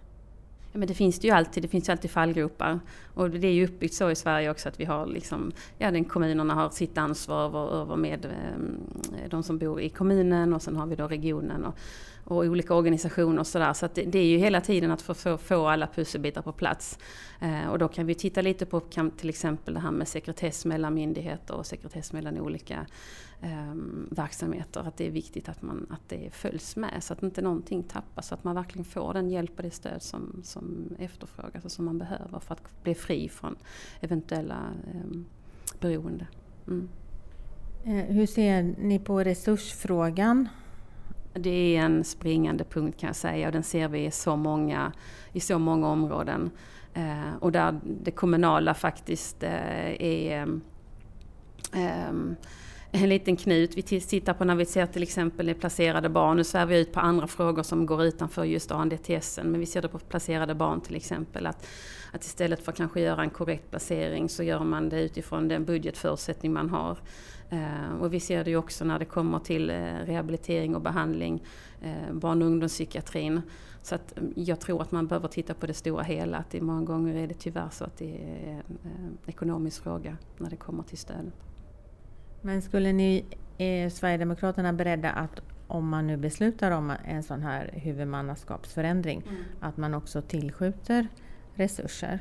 Ja, 0.74 0.78
men 0.78 0.88
det 0.88 0.94
finns 0.94 1.18
det 1.18 1.28
ju 1.28 1.34
alltid, 1.34 1.62
det 1.62 1.68
finns 1.68 1.88
ju 1.88 1.92
alltid 1.92 2.10
fallgropar. 2.10 2.80
Och 3.14 3.30
det 3.30 3.48
är 3.48 3.52
ju 3.52 3.64
uppbyggt 3.64 3.94
så 3.94 4.10
i 4.10 4.14
Sverige 4.14 4.50
också 4.50 4.68
att 4.68 4.80
vi 4.80 4.84
har 4.84 5.06
liksom, 5.06 5.52
ja 5.78 5.90
den 5.90 6.04
kommunerna 6.04 6.54
har 6.54 6.70
sitt 6.70 6.98
ansvar 6.98 7.44
över, 7.44 7.80
över 7.80 7.96
med 7.96 8.24
eh, 8.24 9.30
de 9.30 9.42
som 9.42 9.58
bor 9.58 9.80
i 9.80 9.88
kommunen 9.88 10.52
och 10.54 10.62
sen 10.62 10.76
har 10.76 10.86
vi 10.86 10.96
då 10.96 11.06
regionen 11.06 11.64
och, 11.64 11.74
och 12.24 12.36
olika 12.36 12.74
organisationer 12.74 13.38
och 13.38 13.46
sådär. 13.46 13.72
Så, 13.72 13.86
så 13.86 13.92
det, 13.94 14.02
det, 14.02 14.18
är 14.18 14.26
ju 14.26 14.38
hela 14.38 14.60
tiden 14.60 14.90
att 14.90 15.02
få, 15.02 15.14
få, 15.14 15.38
få 15.38 15.66
alla 15.66 15.86
pusselbitar 15.86 16.42
på 16.42 16.52
plats. 16.52 16.98
Eh, 17.40 17.68
och 17.70 17.78
då 17.78 17.88
kan 17.88 18.06
vi 18.06 18.14
titta 18.14 18.42
lite 18.42 18.66
på 18.66 18.80
kan, 18.80 19.10
till 19.10 19.28
exempel 19.28 19.74
det 19.74 19.80
här 19.80 19.90
med 19.90 20.08
sekretess 20.08 20.64
mellan 20.64 20.94
myndigheter 20.94 21.54
och 21.54 21.66
sekretess 21.66 22.12
mellan 22.12 22.40
olika 22.40 22.86
eh, 23.40 23.74
verksamheter. 24.10 24.80
Att 24.80 24.96
det 24.96 25.06
är 25.06 25.10
viktigt 25.10 25.48
att, 25.48 25.62
man, 25.62 25.86
att 25.90 26.08
det 26.08 26.34
följs 26.34 26.76
med 26.76 27.02
så 27.02 27.12
att 27.12 27.22
inte 27.22 27.42
någonting 27.42 27.82
tappas. 27.82 28.28
Så 28.28 28.34
att 28.34 28.44
man 28.44 28.54
verkligen 28.54 28.84
får 28.84 29.14
den 29.14 29.30
hjälp 29.30 29.52
och 29.56 29.62
det 29.62 29.70
stöd 29.70 30.02
som, 30.02 30.40
som 30.44 30.63
efterfrågas 30.98 31.64
och 31.64 31.72
som 31.72 31.84
man 31.84 31.98
behöver 31.98 32.40
för 32.40 32.54
att 32.54 32.82
bli 32.82 32.94
fri 32.94 33.28
från 33.28 33.56
eventuella 34.00 34.58
eh, 34.94 35.18
beroende. 35.80 36.26
Mm. 36.66 36.88
Eh, 37.84 38.14
hur 38.14 38.26
ser 38.26 38.62
ni 38.62 38.98
på 38.98 39.24
resursfrågan? 39.24 40.48
Det 41.32 41.76
är 41.76 41.80
en 41.80 42.04
springande 42.04 42.64
punkt 42.64 43.00
kan 43.00 43.06
jag 43.06 43.16
säga 43.16 43.46
och 43.46 43.52
den 43.52 43.62
ser 43.62 43.88
vi 43.88 44.04
i 44.04 44.10
så 44.10 44.36
många, 44.36 44.92
i 45.32 45.40
så 45.40 45.58
många 45.58 45.88
områden. 45.88 46.50
Eh, 46.94 47.34
och 47.40 47.52
där 47.52 47.80
det 47.84 48.10
kommunala 48.10 48.74
faktiskt 48.74 49.42
eh, 49.42 50.02
är 50.02 50.60
eh, 51.72 52.12
en 52.94 53.08
liten 53.08 53.36
knut. 53.36 53.76
Vi 53.76 53.82
tittar 53.82 54.34
på 54.34 54.44
när 54.44 54.54
vi 54.54 54.64
ser 54.64 54.86
till 54.86 55.02
exempel 55.02 55.54
placerade 55.54 56.08
barn. 56.08 56.36
Nu 56.36 56.44
svär 56.44 56.66
vi 56.66 56.80
ut 56.80 56.92
på 56.92 57.00
andra 57.00 57.26
frågor 57.26 57.62
som 57.62 57.86
går 57.86 58.04
utanför 58.04 58.44
just 58.44 58.70
ANDTS. 58.70 59.40
Men 59.42 59.60
vi 59.60 59.66
ser 59.66 59.82
det 59.82 59.88
på 59.88 59.98
placerade 59.98 60.54
barn 60.54 60.80
till 60.80 60.96
exempel. 60.96 61.46
Att, 61.46 61.66
att 62.12 62.24
istället 62.24 62.64
för 62.64 62.72
att 62.72 62.76
kanske 62.76 63.00
göra 63.00 63.22
en 63.22 63.30
korrekt 63.30 63.70
placering 63.70 64.28
så 64.28 64.42
gör 64.42 64.64
man 64.64 64.88
det 64.88 65.02
utifrån 65.02 65.48
den 65.48 65.64
budgetförutsättning 65.64 66.52
man 66.52 66.70
har. 66.70 66.98
Eh, 67.50 68.00
och 68.00 68.14
vi 68.14 68.20
ser 68.20 68.44
det 68.44 68.50
ju 68.50 68.56
också 68.56 68.84
när 68.84 68.98
det 68.98 69.04
kommer 69.04 69.38
till 69.38 69.70
eh, 69.70 69.76
rehabilitering 70.06 70.74
och 70.74 70.82
behandling, 70.82 71.42
eh, 71.82 72.12
barn 72.12 72.42
och 72.42 72.48
ungdomspsykiatrin. 72.48 73.42
Så 73.82 73.94
att 73.94 74.18
mm, 74.18 74.32
jag 74.36 74.60
tror 74.60 74.82
att 74.82 74.92
man 74.92 75.06
behöver 75.06 75.28
titta 75.28 75.54
på 75.54 75.66
det 75.66 75.74
stora 75.74 76.02
hela. 76.02 76.38
Att 76.38 76.50
det 76.50 76.60
många 76.60 76.82
gånger 76.82 77.14
är 77.14 77.26
det 77.26 77.34
tyvärr 77.34 77.68
så 77.70 77.84
att 77.84 77.96
det 77.96 78.14
är 78.14 78.62
en 78.84 79.18
ekonomisk 79.26 79.82
fråga 79.82 80.16
när 80.38 80.50
det 80.50 80.56
kommer 80.56 80.82
till 80.82 80.98
stödet. 80.98 81.53
Men 82.46 82.62
skulle 82.62 82.92
ni, 82.92 83.24
är 83.58 83.88
Sverigedemokraterna 83.88 84.72
beredda 84.72 85.10
att 85.10 85.40
om 85.66 85.88
man 85.88 86.06
nu 86.06 86.16
beslutar 86.16 86.70
om 86.70 86.92
en 87.04 87.22
sån 87.22 87.42
här 87.42 87.70
huvudmannaskapsförändring, 87.72 89.22
att 89.60 89.76
man 89.76 89.94
också 89.94 90.22
tillskjuter 90.22 91.08
resurser. 91.54 92.20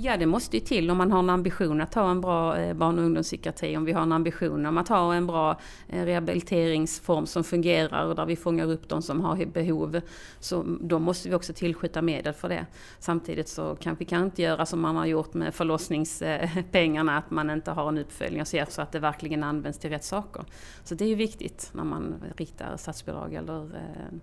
Ja, 0.00 0.16
det 0.16 0.26
måste 0.26 0.56
ju 0.56 0.60
till 0.60 0.90
om 0.90 0.98
man 0.98 1.12
har 1.12 1.18
en 1.18 1.30
ambition 1.30 1.80
att 1.80 1.94
ha 1.94 2.10
en 2.10 2.20
bra 2.20 2.58
eh, 2.58 2.74
barn 2.74 2.98
och 2.98 3.04
ungdomspsykiatri, 3.04 3.76
om 3.76 3.84
vi 3.84 3.92
har 3.92 4.02
en 4.02 4.12
ambition 4.12 4.66
om 4.66 4.78
att 4.78 4.88
ha 4.88 5.14
en 5.14 5.26
bra 5.26 5.60
eh, 5.88 6.04
rehabiliteringsform 6.04 7.26
som 7.26 7.44
fungerar 7.44 8.06
och 8.06 8.14
där 8.14 8.26
vi 8.26 8.36
fångar 8.36 8.70
upp 8.70 8.88
de 8.88 9.02
som 9.02 9.20
har 9.20 9.46
behov. 9.46 10.00
Så 10.40 10.64
då 10.80 10.98
måste 10.98 11.28
vi 11.28 11.34
också 11.34 11.52
tillskjuta 11.52 12.02
medel 12.02 12.34
för 12.34 12.48
det. 12.48 12.66
Samtidigt 12.98 13.48
så 13.48 13.76
kanske 13.80 14.04
vi 14.04 14.08
kan 14.08 14.24
inte 14.24 14.42
göra 14.42 14.66
som 14.66 14.80
man 14.80 14.96
har 14.96 15.06
gjort 15.06 15.34
med 15.34 15.54
förlossningspengarna, 15.54 17.18
att 17.18 17.30
man 17.30 17.50
inte 17.50 17.70
har 17.70 17.88
en 17.88 17.98
uppföljning 17.98 18.40
och 18.40 18.48
ser 18.48 18.66
så 18.68 18.82
att 18.82 18.92
det 18.92 18.98
verkligen 18.98 19.42
används 19.44 19.78
till 19.78 19.90
rätt 19.90 20.04
saker. 20.04 20.44
Så 20.84 20.94
det 20.94 21.04
är 21.04 21.08
ju 21.08 21.14
viktigt 21.14 21.70
när 21.72 21.84
man 21.84 22.14
riktar 22.36 22.76
statsbidrag 22.76 23.34
eller 23.34 23.64
eh, 23.64 24.18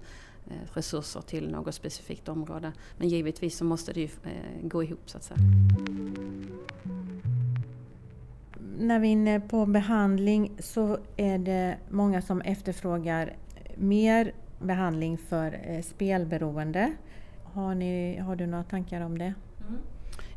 resurser 0.74 1.22
till 1.22 1.52
något 1.52 1.76
specifikt 1.76 2.30
område. 2.30 2.72
Men 2.98 3.08
givetvis 3.08 3.58
så 3.58 3.66
måste 3.66 3.94
det 3.94 4.02
ju 4.02 4.10
gå 4.62 4.84
ihop 4.84 5.10
så 5.10 5.18
att 5.18 5.24
säga. 5.24 5.40
När 8.80 9.00
vi 9.00 9.08
är 9.08 9.12
inne 9.12 9.40
på 9.40 9.66
behandling 9.66 10.52
så 10.60 10.98
är 11.18 11.38
det 11.38 11.78
många 11.90 12.22
som 12.22 12.42
efterfrågar 12.42 13.36
mer 13.76 14.34
behandling 14.60 15.18
för 15.18 15.82
spelberoende. 15.82 16.94
Har, 17.44 17.76
ni, 17.76 18.18
har 18.18 18.36
du 18.36 18.46
några 18.48 18.64
tankar 18.64 19.02
om 19.02 19.18
det? 19.18 19.34
Mm. 19.68 19.80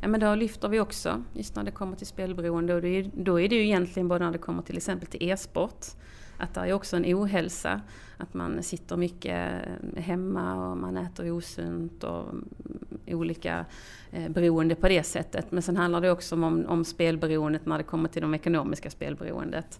Ja 0.01 0.07
men 0.07 0.19
då 0.19 0.35
lyfter 0.35 0.67
vi 0.67 0.79
också 0.79 1.23
just 1.33 1.55
när 1.55 1.63
det 1.63 1.71
kommer 1.71 1.95
till 1.95 2.07
spelberoende 2.07 2.75
och 2.75 2.81
då 3.13 3.39
är 3.39 3.49
det 3.49 3.55
ju 3.55 3.63
egentligen 3.63 4.07
både 4.07 4.25
när 4.25 4.31
det 4.31 4.37
kommer 4.37 4.61
till 4.61 4.77
exempel 4.77 5.07
till 5.07 5.29
e-sport 5.29 5.85
att 6.39 6.53
det 6.53 6.61
är 6.61 6.73
också 6.73 6.97
en 6.97 7.05
ohälsa. 7.05 7.81
Att 8.17 8.33
man 8.33 8.63
sitter 8.63 8.97
mycket 8.97 9.65
eh, 9.95 10.03
hemma 10.03 10.71
och 10.71 10.77
man 10.77 10.97
äter 10.97 11.31
osunt 11.31 12.03
och 12.03 12.29
mm, 12.29 12.47
olika 13.07 13.65
eh, 14.11 14.29
beroende 14.29 14.75
på 14.75 14.87
det 14.87 15.03
sättet. 15.03 15.51
Men 15.51 15.61
sen 15.61 15.77
handlar 15.77 16.01
det 16.01 16.11
också 16.11 16.35
om, 16.35 16.65
om 16.65 16.85
spelberoendet 16.85 17.65
när 17.65 17.77
det 17.77 17.83
kommer 17.83 18.09
till 18.09 18.21
de 18.21 18.33
ekonomiska 18.33 18.89
spelberoendet. 18.89 19.79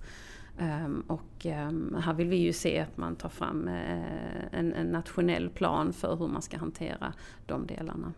Um, 0.62 1.04
och 1.08 1.46
um, 1.46 1.98
här 2.04 2.14
vill 2.14 2.30
vi 2.30 2.36
ju 2.36 2.54
se 2.54 2.80
att 2.80 2.98
man 2.98 3.16
tar 3.16 3.30
fram 3.30 3.68
uh, 3.68 4.44
en, 4.52 4.74
en, 4.74 4.88
nationell 4.88 5.50
plan 5.50 5.94
för 5.94 6.16
hur 6.16 6.28
man 6.28 6.42
ska 6.42 6.58
hantera 6.58 7.14
de 7.46 7.68
delarna. 7.68 8.14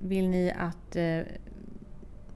Vill 0.00 0.28
ni 0.28 0.52
att 0.58 0.96
uh, 0.96 1.22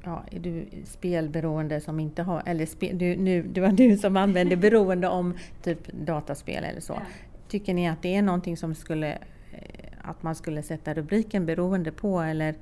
ja, 0.04 0.25
är 0.30 0.38
du 0.38 0.66
spelberoende 0.84 1.80
som 1.80 2.00
inte 2.00 2.23
har, 2.23 2.42
eller 2.46 2.66
spe, 2.66 2.92
du, 2.92 3.16
nu, 3.16 3.42
det 3.42 3.61
var 3.61 3.68
du 3.68 3.96
som 3.96 4.16
använde 4.16 4.56
beroende 4.56 5.08
om 5.08 5.34
typ 5.62 5.92
dataspel 5.92 6.64
eller 6.64 6.80
så. 6.80 6.92
Ja. 6.92 7.00
Tycker 7.49 7.75
ni 7.75 7.88
att 7.88 8.02
det 8.02 8.14
är 8.14 8.23
någonting 8.23 8.56
som 8.56 8.75
skulle, 8.75 9.12
eh, 9.52 9.92
att 10.02 10.23
man 10.23 10.34
skulle 10.34 10.62
sätta 10.62 10.94
rubriken 10.94 11.46
beroende 11.46 11.92
på 11.92 12.20
eller? 12.20 12.54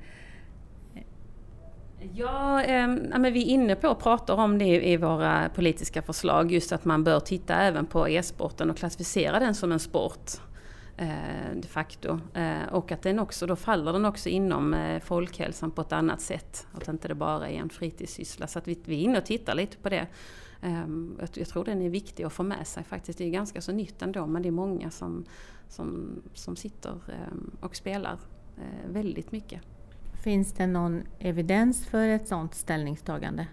Ja, 2.14 2.62
eh, 2.62 2.88
men 3.18 3.32
vi 3.32 3.42
är 3.42 3.46
inne 3.46 3.76
på 3.76 3.88
att 3.88 3.99
prata 3.99 4.34
om 4.34 4.58
det 4.58 4.88
i 4.88 4.96
våra 4.96 5.49
politiska 5.54 6.02
förslag, 6.02 6.52
just 6.52 6.72
att 6.72 6.84
man 6.84 7.04
bör 7.04 7.20
titta 7.20 7.54
även 7.54 7.87
på 7.87 8.08
e-sporten 8.08 8.70
och 8.70 8.76
klassificera 8.76 9.40
den 9.40 9.54
som 9.54 9.72
en 9.72 9.80
sport. 9.80 10.30
Eh, 10.96 11.54
de 11.54 11.68
facto. 11.68 12.20
Eh, 12.34 12.64
och 12.70 12.92
att 12.92 13.02
den 13.02 13.18
också, 13.18 13.46
då 13.46 13.56
faller 13.56 13.92
den 13.92 14.04
också 14.04 14.28
inom 14.28 14.75
eh, 14.75 15.00
folkhälsan 15.00 15.70
på 15.70 15.82
ett 15.82 15.92
annat 15.92 16.20
sätt. 16.20 16.66
Att 16.72 16.88
inte 16.88 17.08
det 17.08 17.14
bara 17.14 17.49
är 17.49 17.58
en 17.58 17.68
fritidssyssla. 17.68 18.46
Så 18.46 18.58
att 18.58 18.68
vi, 18.68 18.78
vi 18.84 18.96
är 18.96 19.04
inne 19.04 19.18
och 19.18 19.25
tittar 19.25 19.54
lite 19.54 19.76
på 19.76 19.88
det. 19.88 20.06
Ehm, 20.62 21.18
jag 21.34 21.49
tror 21.49 21.64
den 21.64 21.82
är 21.82 21.90
viktig 21.90 22.25
att 22.25 22.32
få 22.32 22.42
med 22.42 22.66
sig 22.66 22.84
faktiskt. 22.84 23.18
Det 23.18 23.25
är 23.25 23.30
ganska 23.30 23.61
så 23.61 23.72
nytt 23.72 24.02
ändå 24.02 24.26
men 24.26 24.42
det 24.42 24.49
är 24.49 24.50
många 24.50 24.90
som, 24.90 25.25
som, 25.68 26.22
som 26.34 26.56
sitter 26.56 26.90
ehm, 26.90 27.50
och 27.61 27.76
spelar 27.76 28.18
väldigt 28.88 29.32
mycket. 29.32 29.61
Finns 30.25 30.52
det 30.52 30.66
någon 30.66 31.02
evidens 31.18 31.87
för 31.87 32.08
ett 32.08 32.28
sådant 32.28 32.54
ställningstagande? 32.54 33.46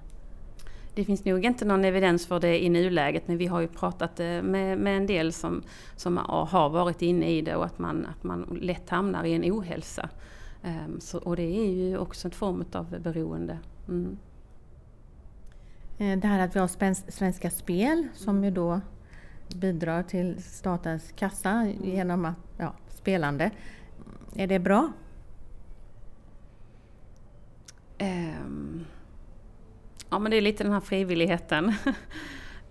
Det 1.00 1.06
finns 1.06 1.26
nog 1.26 1.46
inte 1.46 1.66
någon 1.66 1.86
evidens 1.86 2.28
för 2.28 2.40
det 2.40 2.64
i 2.64 2.70
nuläget 2.70 3.28
men 3.28 3.38
vi 3.38 3.46
har 3.46 3.62
ju 3.62 3.68
pratat 3.68 4.20
eh, 4.20 4.42
med, 4.42 4.78
med 4.78 4.98
en 4.98 5.08
del 5.08 5.34
som, 5.34 5.64
som 5.96 6.18
har 6.28 6.70
varit 6.70 7.02
inne 7.02 7.30
i 7.30 7.42
det 7.42 7.56
och 7.56 7.66
att 7.66 7.80
man, 7.80 8.06
att 8.06 8.24
man 8.24 8.60
lätt 8.62 8.90
hamnar 8.90 9.24
i 9.24 9.34
en 9.34 9.52
ohälsa. 9.52 10.10
Um, 10.64 11.00
så, 11.00 11.18
och 11.18 11.36
det 11.36 11.44
är 11.44 11.72
ju 11.72 11.98
också 11.98 12.28
en 12.28 12.32
form 12.32 12.66
av 12.72 13.00
beroende. 13.00 13.60
Mm. 13.88 14.18
Eh, 15.98 16.20
det 16.20 16.28
här 16.28 16.40
att 16.40 16.56
vi 16.56 16.60
har 16.60 17.12
Svenska 17.12 17.50
Spel 17.50 18.08
som 18.14 18.44
ju 18.44 18.52
då 18.52 18.82
bidrar 19.56 20.04
till 20.04 20.44
statens 20.44 21.12
kassa 21.12 21.68
genom 21.84 22.26
att, 22.26 22.38
ja, 22.58 22.74
spelande. 22.90 23.52
Är 24.36 24.48
det 24.48 24.60
bra? 24.60 24.92
Um. 28.00 28.59
Ja 30.10 30.20
men 30.20 30.32
det 30.32 30.38
är 30.38 30.42
lite 30.42 30.64
den 30.64 30.74
här 30.74 30.80
frivilligheten. 30.80 31.74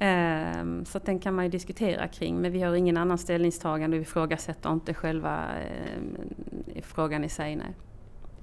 Ehm, 0.01 0.85
så 0.85 0.99
den 0.99 1.19
kan 1.19 1.35
man 1.35 1.45
ju 1.45 1.51
diskutera 1.51 2.09
kring 2.09 2.41
men 2.41 2.53
vi 2.53 2.63
har 2.63 2.75
ingen 2.75 2.97
annan 2.97 3.19
ställningstagande 3.19 3.97
och 3.97 4.03
ifrågasätter 4.03 4.73
inte 4.73 4.95
själva 4.95 5.45
eh, 5.61 6.83
frågan 6.83 7.25
i 7.25 7.29
sig. 7.29 7.57
Nej. 7.57 7.75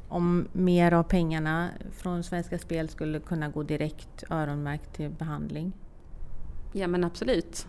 Om 0.09 0.47
mer 0.51 0.91
av 0.91 1.03
pengarna 1.03 1.69
från 1.91 2.23
Svenska 2.23 2.57
Spel 2.57 2.89
skulle 2.89 3.19
kunna 3.19 3.49
gå 3.49 3.63
direkt 3.63 4.23
öronmärkt 4.29 4.95
till 4.95 5.09
behandling? 5.09 5.73
Ja 6.73 6.87
men 6.87 7.03
absolut. 7.03 7.67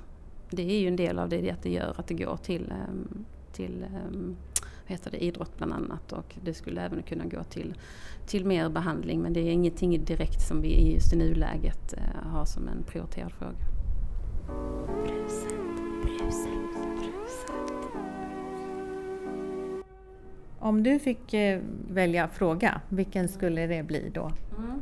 Det 0.51 0.63
är 0.63 0.81
ju 0.81 0.89
en 0.89 0.97
del 0.97 1.19
av 1.19 1.29
det 1.29 1.51
att 1.51 1.63
det 1.63 1.71
gör 1.71 1.95
att 1.97 2.07
det 2.07 2.15
går 2.15 2.37
till, 2.37 2.73
ehm, 2.73 3.25
till 3.53 3.85
ehm, 3.85 4.37
heter 4.87 5.11
det, 5.11 5.25
idrott 5.25 5.57
bland 5.57 5.73
annat 5.73 6.13
och 6.13 6.37
det 6.45 6.55
skulle 6.55 6.81
även 6.81 7.03
kunna 7.03 7.25
gå 7.25 7.43
till, 7.45 7.75
till 8.27 8.45
mer 8.45 8.69
behandling 8.69 9.23
men 9.23 9.33
det 9.33 9.41
är 9.41 9.51
ingenting 9.51 10.05
direkt 10.05 10.41
som 10.41 10.63
vi 10.63 10.93
just 10.93 11.13
i 11.13 11.17
nuläget 11.17 11.93
eh, 11.93 12.29
har 12.31 12.45
som 12.45 12.69
en 12.69 12.83
prioriterad 12.83 13.33
fråga. 13.33 13.57
Bruset, 15.03 15.53
bruset, 16.03 16.75
bruset. 16.99 17.67
Om 20.59 20.83
du 20.83 20.99
fick 20.99 21.35
eh, 21.35 21.61
välja 21.91 22.29
fråga, 22.29 22.81
vilken 22.89 23.29
skulle 23.29 23.67
det 23.67 23.83
bli 23.83 24.11
då? 24.15 24.33
Mm. 24.59 24.81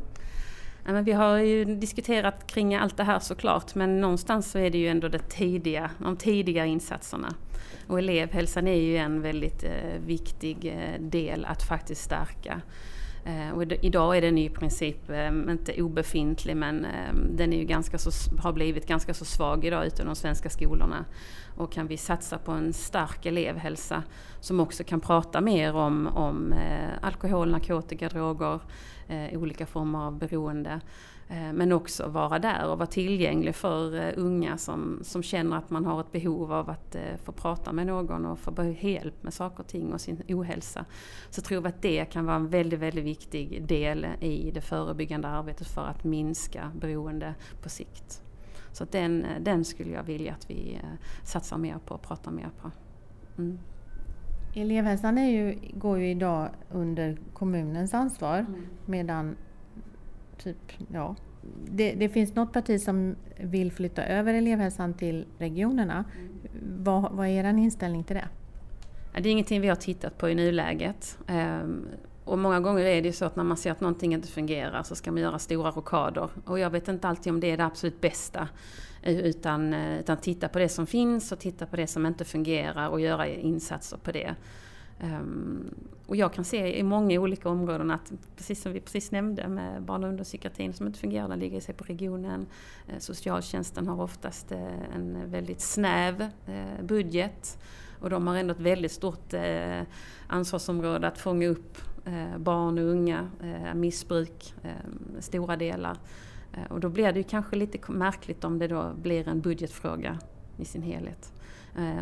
Ja, 0.85 0.93
men 0.93 1.03
vi 1.03 1.11
har 1.11 1.37
ju 1.37 1.65
diskuterat 1.65 2.47
kring 2.47 2.75
allt 2.75 2.97
det 2.97 3.03
här 3.03 3.19
såklart 3.19 3.75
men 3.75 4.01
någonstans 4.01 4.51
så 4.51 4.59
är 4.59 4.69
det 4.69 4.77
ju 4.77 4.87
ändå 4.87 5.07
det 5.07 5.29
tidiga, 5.29 5.91
de 5.97 6.17
tidiga 6.17 6.65
insatserna. 6.65 7.33
Och 7.87 7.99
elevhälsan 7.99 8.67
är 8.67 8.81
ju 8.81 8.97
en 8.97 9.21
väldigt 9.21 9.63
eh, 9.63 9.99
viktig 10.05 10.65
eh, 10.65 11.01
del 11.01 11.45
att 11.45 11.63
faktiskt 11.63 12.01
stärka. 12.01 12.61
Eh, 13.25 13.55
och 13.55 13.63
idag 13.63 14.17
är 14.17 14.21
den 14.21 14.37
i 14.37 14.49
princip 14.49 15.09
eh, 15.09 15.27
inte 15.27 15.81
obefintlig 15.81 16.57
men 16.57 16.85
eh, 16.85 17.13
den 17.13 17.53
är 17.53 17.57
ju 17.57 17.63
ganska 17.63 17.97
så, 17.97 18.11
har 18.41 18.53
blivit 18.53 18.87
ganska 18.87 19.13
så 19.13 19.25
svag 19.25 19.65
idag 19.65 19.85
ute 19.85 20.01
i 20.01 20.05
de 20.05 20.15
svenska 20.15 20.49
skolorna. 20.49 21.05
Och 21.57 21.71
kan 21.71 21.87
vi 21.87 21.97
satsa 21.97 22.37
på 22.37 22.51
en 22.51 22.73
stark 22.73 23.25
elevhälsa 23.25 24.03
som 24.39 24.59
också 24.59 24.83
kan 24.83 24.99
prata 24.99 25.41
mer 25.41 25.75
om, 25.75 26.07
om 26.07 26.53
eh, 26.53 26.89
alkohol, 27.01 27.51
narkotika, 27.51 28.09
droger, 28.09 28.59
eh, 29.07 29.39
olika 29.39 29.65
former 29.65 29.99
av 29.99 30.17
beroende 30.17 30.81
Eh, 31.27 31.53
men 31.53 31.71
också 31.71 32.07
vara 32.07 32.39
där 32.39 32.67
och 32.67 32.77
vara 32.77 32.87
tillgänglig 32.87 33.55
för 33.55 33.95
eh, 33.95 34.13
unga 34.15 34.57
som, 34.57 34.99
som 35.03 35.23
känner 35.23 35.57
att 35.57 35.69
man 35.69 35.85
har 35.85 36.01
ett 36.01 36.11
behov 36.11 36.53
av 36.53 36.69
att 36.69 36.95
eh, 36.95 37.01
få 37.23 37.31
prata 37.31 37.73
med 37.73 37.87
någon 37.87 38.25
och 38.25 38.39
få 38.39 38.75
hjälp 38.81 39.23
med 39.23 39.33
saker 39.33 39.59
och 39.59 39.67
ting 39.67 39.93
och 39.93 40.01
sin 40.01 40.23
ohälsa. 40.27 40.85
Så 41.29 41.41
tror 41.41 41.61
vi 41.61 41.67
att 41.67 41.81
det 41.81 42.05
kan 42.05 42.25
vara 42.25 42.35
en 42.35 42.49
väldigt, 42.49 42.79
väldigt 42.79 43.05
viktig 43.05 43.67
del 43.67 44.07
i 44.19 44.51
det 44.51 44.61
förebyggande 44.61 45.27
arbetet 45.27 45.67
för 45.67 45.85
att 45.87 46.03
minska 46.03 46.71
beroende 46.75 47.35
på 47.61 47.69
sikt. 47.69 48.24
Så 48.75 48.85
den, 48.91 49.25
den 49.39 49.65
skulle 49.65 49.91
jag 49.91 50.03
vilja 50.03 50.33
att 50.33 50.49
vi 50.49 50.81
satsar 51.23 51.57
mer 51.57 51.77
på 51.85 51.95
och 51.95 52.01
pratar 52.01 52.31
mer 52.31 52.49
på. 52.61 52.71
Mm. 53.37 53.59
Elevhälsan 54.55 55.17
är 55.17 55.29
ju, 55.29 55.59
går 55.73 55.99
ju 55.99 56.09
idag 56.09 56.49
under 56.71 57.17
kommunens 57.33 57.93
ansvar 57.93 58.39
mm. 58.39 58.65
medan 58.85 59.35
typ, 60.37 60.57
ja. 60.93 61.15
Det, 61.65 61.93
det, 61.93 62.09
finns 62.09 62.35
något 62.35 62.53
parti 62.53 62.81
som 62.81 63.15
vill 63.37 63.71
flytta 63.71 64.05
över 64.05 64.33
elevhälsan 64.33 64.93
till 64.93 65.25
regionerna. 65.37 66.05
Mm. 66.15 66.83
Vad, 66.83 67.11
vad 67.11 67.27
är 67.27 67.31
er 67.31 67.57
inställning 67.57 68.03
till 68.03 68.15
det? 68.15 68.27
Det 69.21 69.29
är 69.29 69.31
ingenting 69.31 69.61
vi 69.61 69.67
har 69.67 69.75
tittat 69.75 70.17
på 70.17 70.29
i 70.29 70.35
nuläget. 70.35 71.17
Och 72.25 72.37
många 72.37 72.59
gånger 72.59 72.85
är 72.85 73.01
det 73.01 73.07
ju 73.07 73.13
så 73.13 73.25
att 73.25 73.35
när 73.35 73.43
man 73.43 73.57
ser 73.57 73.71
att 73.71 73.81
någonting 73.81 74.13
inte 74.13 74.27
fungerar 74.27 74.83
så 74.83 74.95
ska 74.95 75.11
man 75.11 75.21
göra 75.21 75.39
stora 75.39 75.71
rockader. 75.71 76.29
Och 76.45 76.59
jag 76.59 76.69
vet 76.69 76.87
inte 76.87 77.07
alltid 77.07 77.33
om 77.33 77.39
det 77.39 77.51
är 77.51 77.57
det 77.57 77.65
absolut 77.65 78.01
bästa. 78.01 78.47
Eh, 79.01 79.17
utan, 79.17 79.73
eh, 79.73 79.99
utan 79.99 80.17
titta 80.17 80.47
på 80.47 80.59
det 80.59 80.69
som 80.69 80.87
finns 80.87 81.31
och 81.31 81.39
titta 81.39 81.65
på 81.65 81.75
det 81.75 81.87
som 81.87 82.05
inte 82.05 82.25
fungerar 82.25 82.89
och 82.89 82.99
göra 83.01 83.27
insatser 83.27 83.97
på 83.97 84.11
det. 84.11 84.35
Um, 85.03 85.75
och 86.07 86.15
jag 86.15 86.33
kan 86.33 86.45
se 86.45 86.79
i 86.79 86.83
många 86.83 87.19
olika 87.19 87.49
områden 87.49 87.91
att, 87.91 88.11
precis 88.35 88.61
som 88.61 88.73
vi 88.73 88.79
precis 88.79 89.11
nämnde 89.11 89.47
med 89.47 89.81
barn 89.81 90.03
och 90.03 90.09
ungdomspsykiatrin 90.09 90.73
som 90.73 90.87
inte 90.87 90.99
fungerar, 90.99 91.27
den 91.27 91.39
ligger 91.39 91.59
sig 91.59 91.75
på 91.75 91.83
regionen. 91.83 92.45
Eh, 92.87 92.99
socialtjänsten 92.99 93.87
har 93.87 94.03
oftast 94.03 94.51
eh, 94.51 94.95
en 94.95 95.31
väldigt 95.31 95.61
snäv 95.61 96.21
eh, 96.21 96.83
budget 96.83 97.57
och 97.99 98.09
de 98.09 98.27
har 98.27 98.35
ändå 98.35 98.51
ett 98.51 98.59
väldigt 98.59 98.91
stort 98.91 99.33
eh, 99.33 99.81
ansvarsområde 100.27 101.07
att 101.07 101.17
fånga 101.17 101.47
upp 101.47 101.77
Eh, 102.05 102.37
barn 102.37 102.77
och 102.77 102.83
unga, 102.83 103.29
eh, 103.43 103.73
missbruk, 103.73 104.53
eh, 104.63 104.71
stora 105.19 105.55
delar. 105.55 105.97
och 106.69 106.79
då 106.79 106.89
blir 106.89 107.13
det 107.13 107.19
ju 107.19 107.23
kanske 107.23 107.55
lite 107.55 107.91
märkligt 107.91 108.43
om 108.43 108.59
det 108.59 108.67
då 108.67 108.93
blir 109.01 109.27
en 109.27 109.41
budgetfråga 109.41 110.19
i 110.57 110.65
sin 110.65 110.81
helhet. 110.81 111.31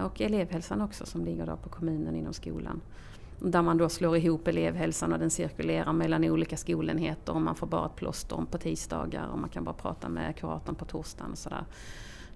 och 0.06 0.22
elevhälsan 0.22 0.82
också 0.82 1.06
som 1.06 1.26
ligger 1.26 1.46
då 1.46 1.58
på 1.58 1.70
kommunen 1.70 2.16
inom 2.16 2.34
skolan. 2.34 2.82
Där 3.40 3.62
man 3.62 3.78
då 3.78 3.90
slår 3.90 4.18
ihop 4.18 4.48
elevhälsan 4.48 5.14
och 5.14 5.20
den 5.20 5.30
cirkulerar 5.30 5.94
mellan 5.94 6.24
olika 6.24 6.58
skolenheter 6.58 7.34
och 7.34 7.42
man 7.42 7.56
får 7.56 7.68
bara 7.68 7.86
ett 7.86 7.96
plåster 7.96 8.36
om 8.36 8.46
på 8.46 8.58
tisdagar 8.58 9.28
och 9.28 9.40
man 9.40 9.50
kan 9.50 9.64
bara 9.64 9.76
prata 9.76 10.10
med 10.10 10.36
kuratorn 10.36 10.76
på 10.76 10.86
torsdagen 10.86 11.32
och 11.32 11.38
sådär. 11.38 11.66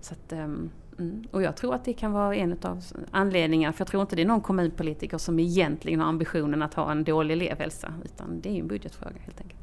Så 0.08 0.14
att, 0.14 0.34
um, 0.34 0.70
Mm. 1.00 1.24
Och 1.32 1.42
jag 1.42 1.58
tror 1.58 1.76
att 1.76 1.86
det 1.86 1.94
kan 1.94 2.12
vara 2.12 2.36
en 2.36 2.58
av 2.62 2.84
anledningarna, 3.12 3.74
för 3.74 3.82
jag 3.82 3.88
tror 3.88 4.02
inte 4.02 4.16
det 4.16 4.22
är 4.22 4.26
någon 4.26 4.42
kommunpolitiker 4.42 5.18
som 5.18 5.40
egentligen 5.40 6.00
har 6.00 6.08
ambitionen 6.08 6.62
att 6.62 6.74
ha 6.74 6.92
en 6.92 7.04
dålig 7.04 7.34
elevhälsa, 7.34 7.94
utan 8.04 8.42
det 8.42 8.50
är 8.50 8.60
en 8.60 8.68
budgetfråga 8.68 9.16
helt 9.20 9.42
enkelt. 9.42 9.62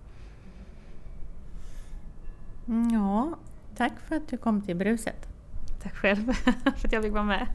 Mm, 2.69 2.91
ja, 2.91 3.39
tack 3.77 4.01
för 4.01 4.17
att 4.17 4.29
du 4.29 4.37
kom 4.37 4.63
till 4.63 4.77
Bruset. 4.77 5.29
Tack 5.83 5.95
själv 5.95 6.33
för 6.33 6.87
att 6.87 6.93
jag 6.93 7.03
fick 7.03 7.13
vara 7.13 7.25
med. 7.25 7.49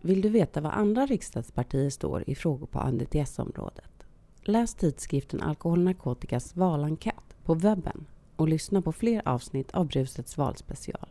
Vill 0.00 0.20
du 0.20 0.28
veta 0.28 0.60
vad 0.60 0.72
andra 0.72 1.06
riksdagspartier 1.06 1.90
står 1.90 2.24
i 2.26 2.34
frågor 2.34 2.66
på 2.66 2.78
ANDTS-området? 2.78 3.99
Läs 4.44 4.74
tidskriften 4.74 5.42
Alkohol 5.42 5.82
narkotikas 5.82 6.56
valenkät 6.56 7.36
på 7.44 7.54
webben 7.54 8.06
och 8.36 8.48
lyssna 8.48 8.82
på 8.82 8.92
fler 8.92 9.28
avsnitt 9.28 9.70
av 9.70 9.86
Brusets 9.86 10.38
valspecial. 10.38 11.08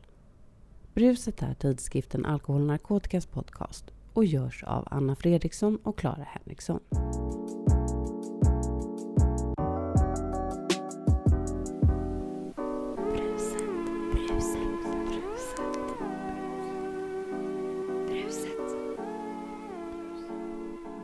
Bruset 0.94 1.42
är 1.42 1.54
tidskriften 1.54 2.26
Alkohol 2.26 2.66
narkotikas 2.66 3.26
podcast 3.26 3.86
och 4.14 4.26
görs 4.26 4.64
av 4.64 4.88
Anna 4.92 5.16
Fredriksson 5.16 5.78
och 5.84 5.98
Clara 5.98 6.24
Henriksson. 6.24 6.80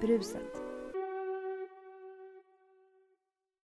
Bruset. 0.01 0.64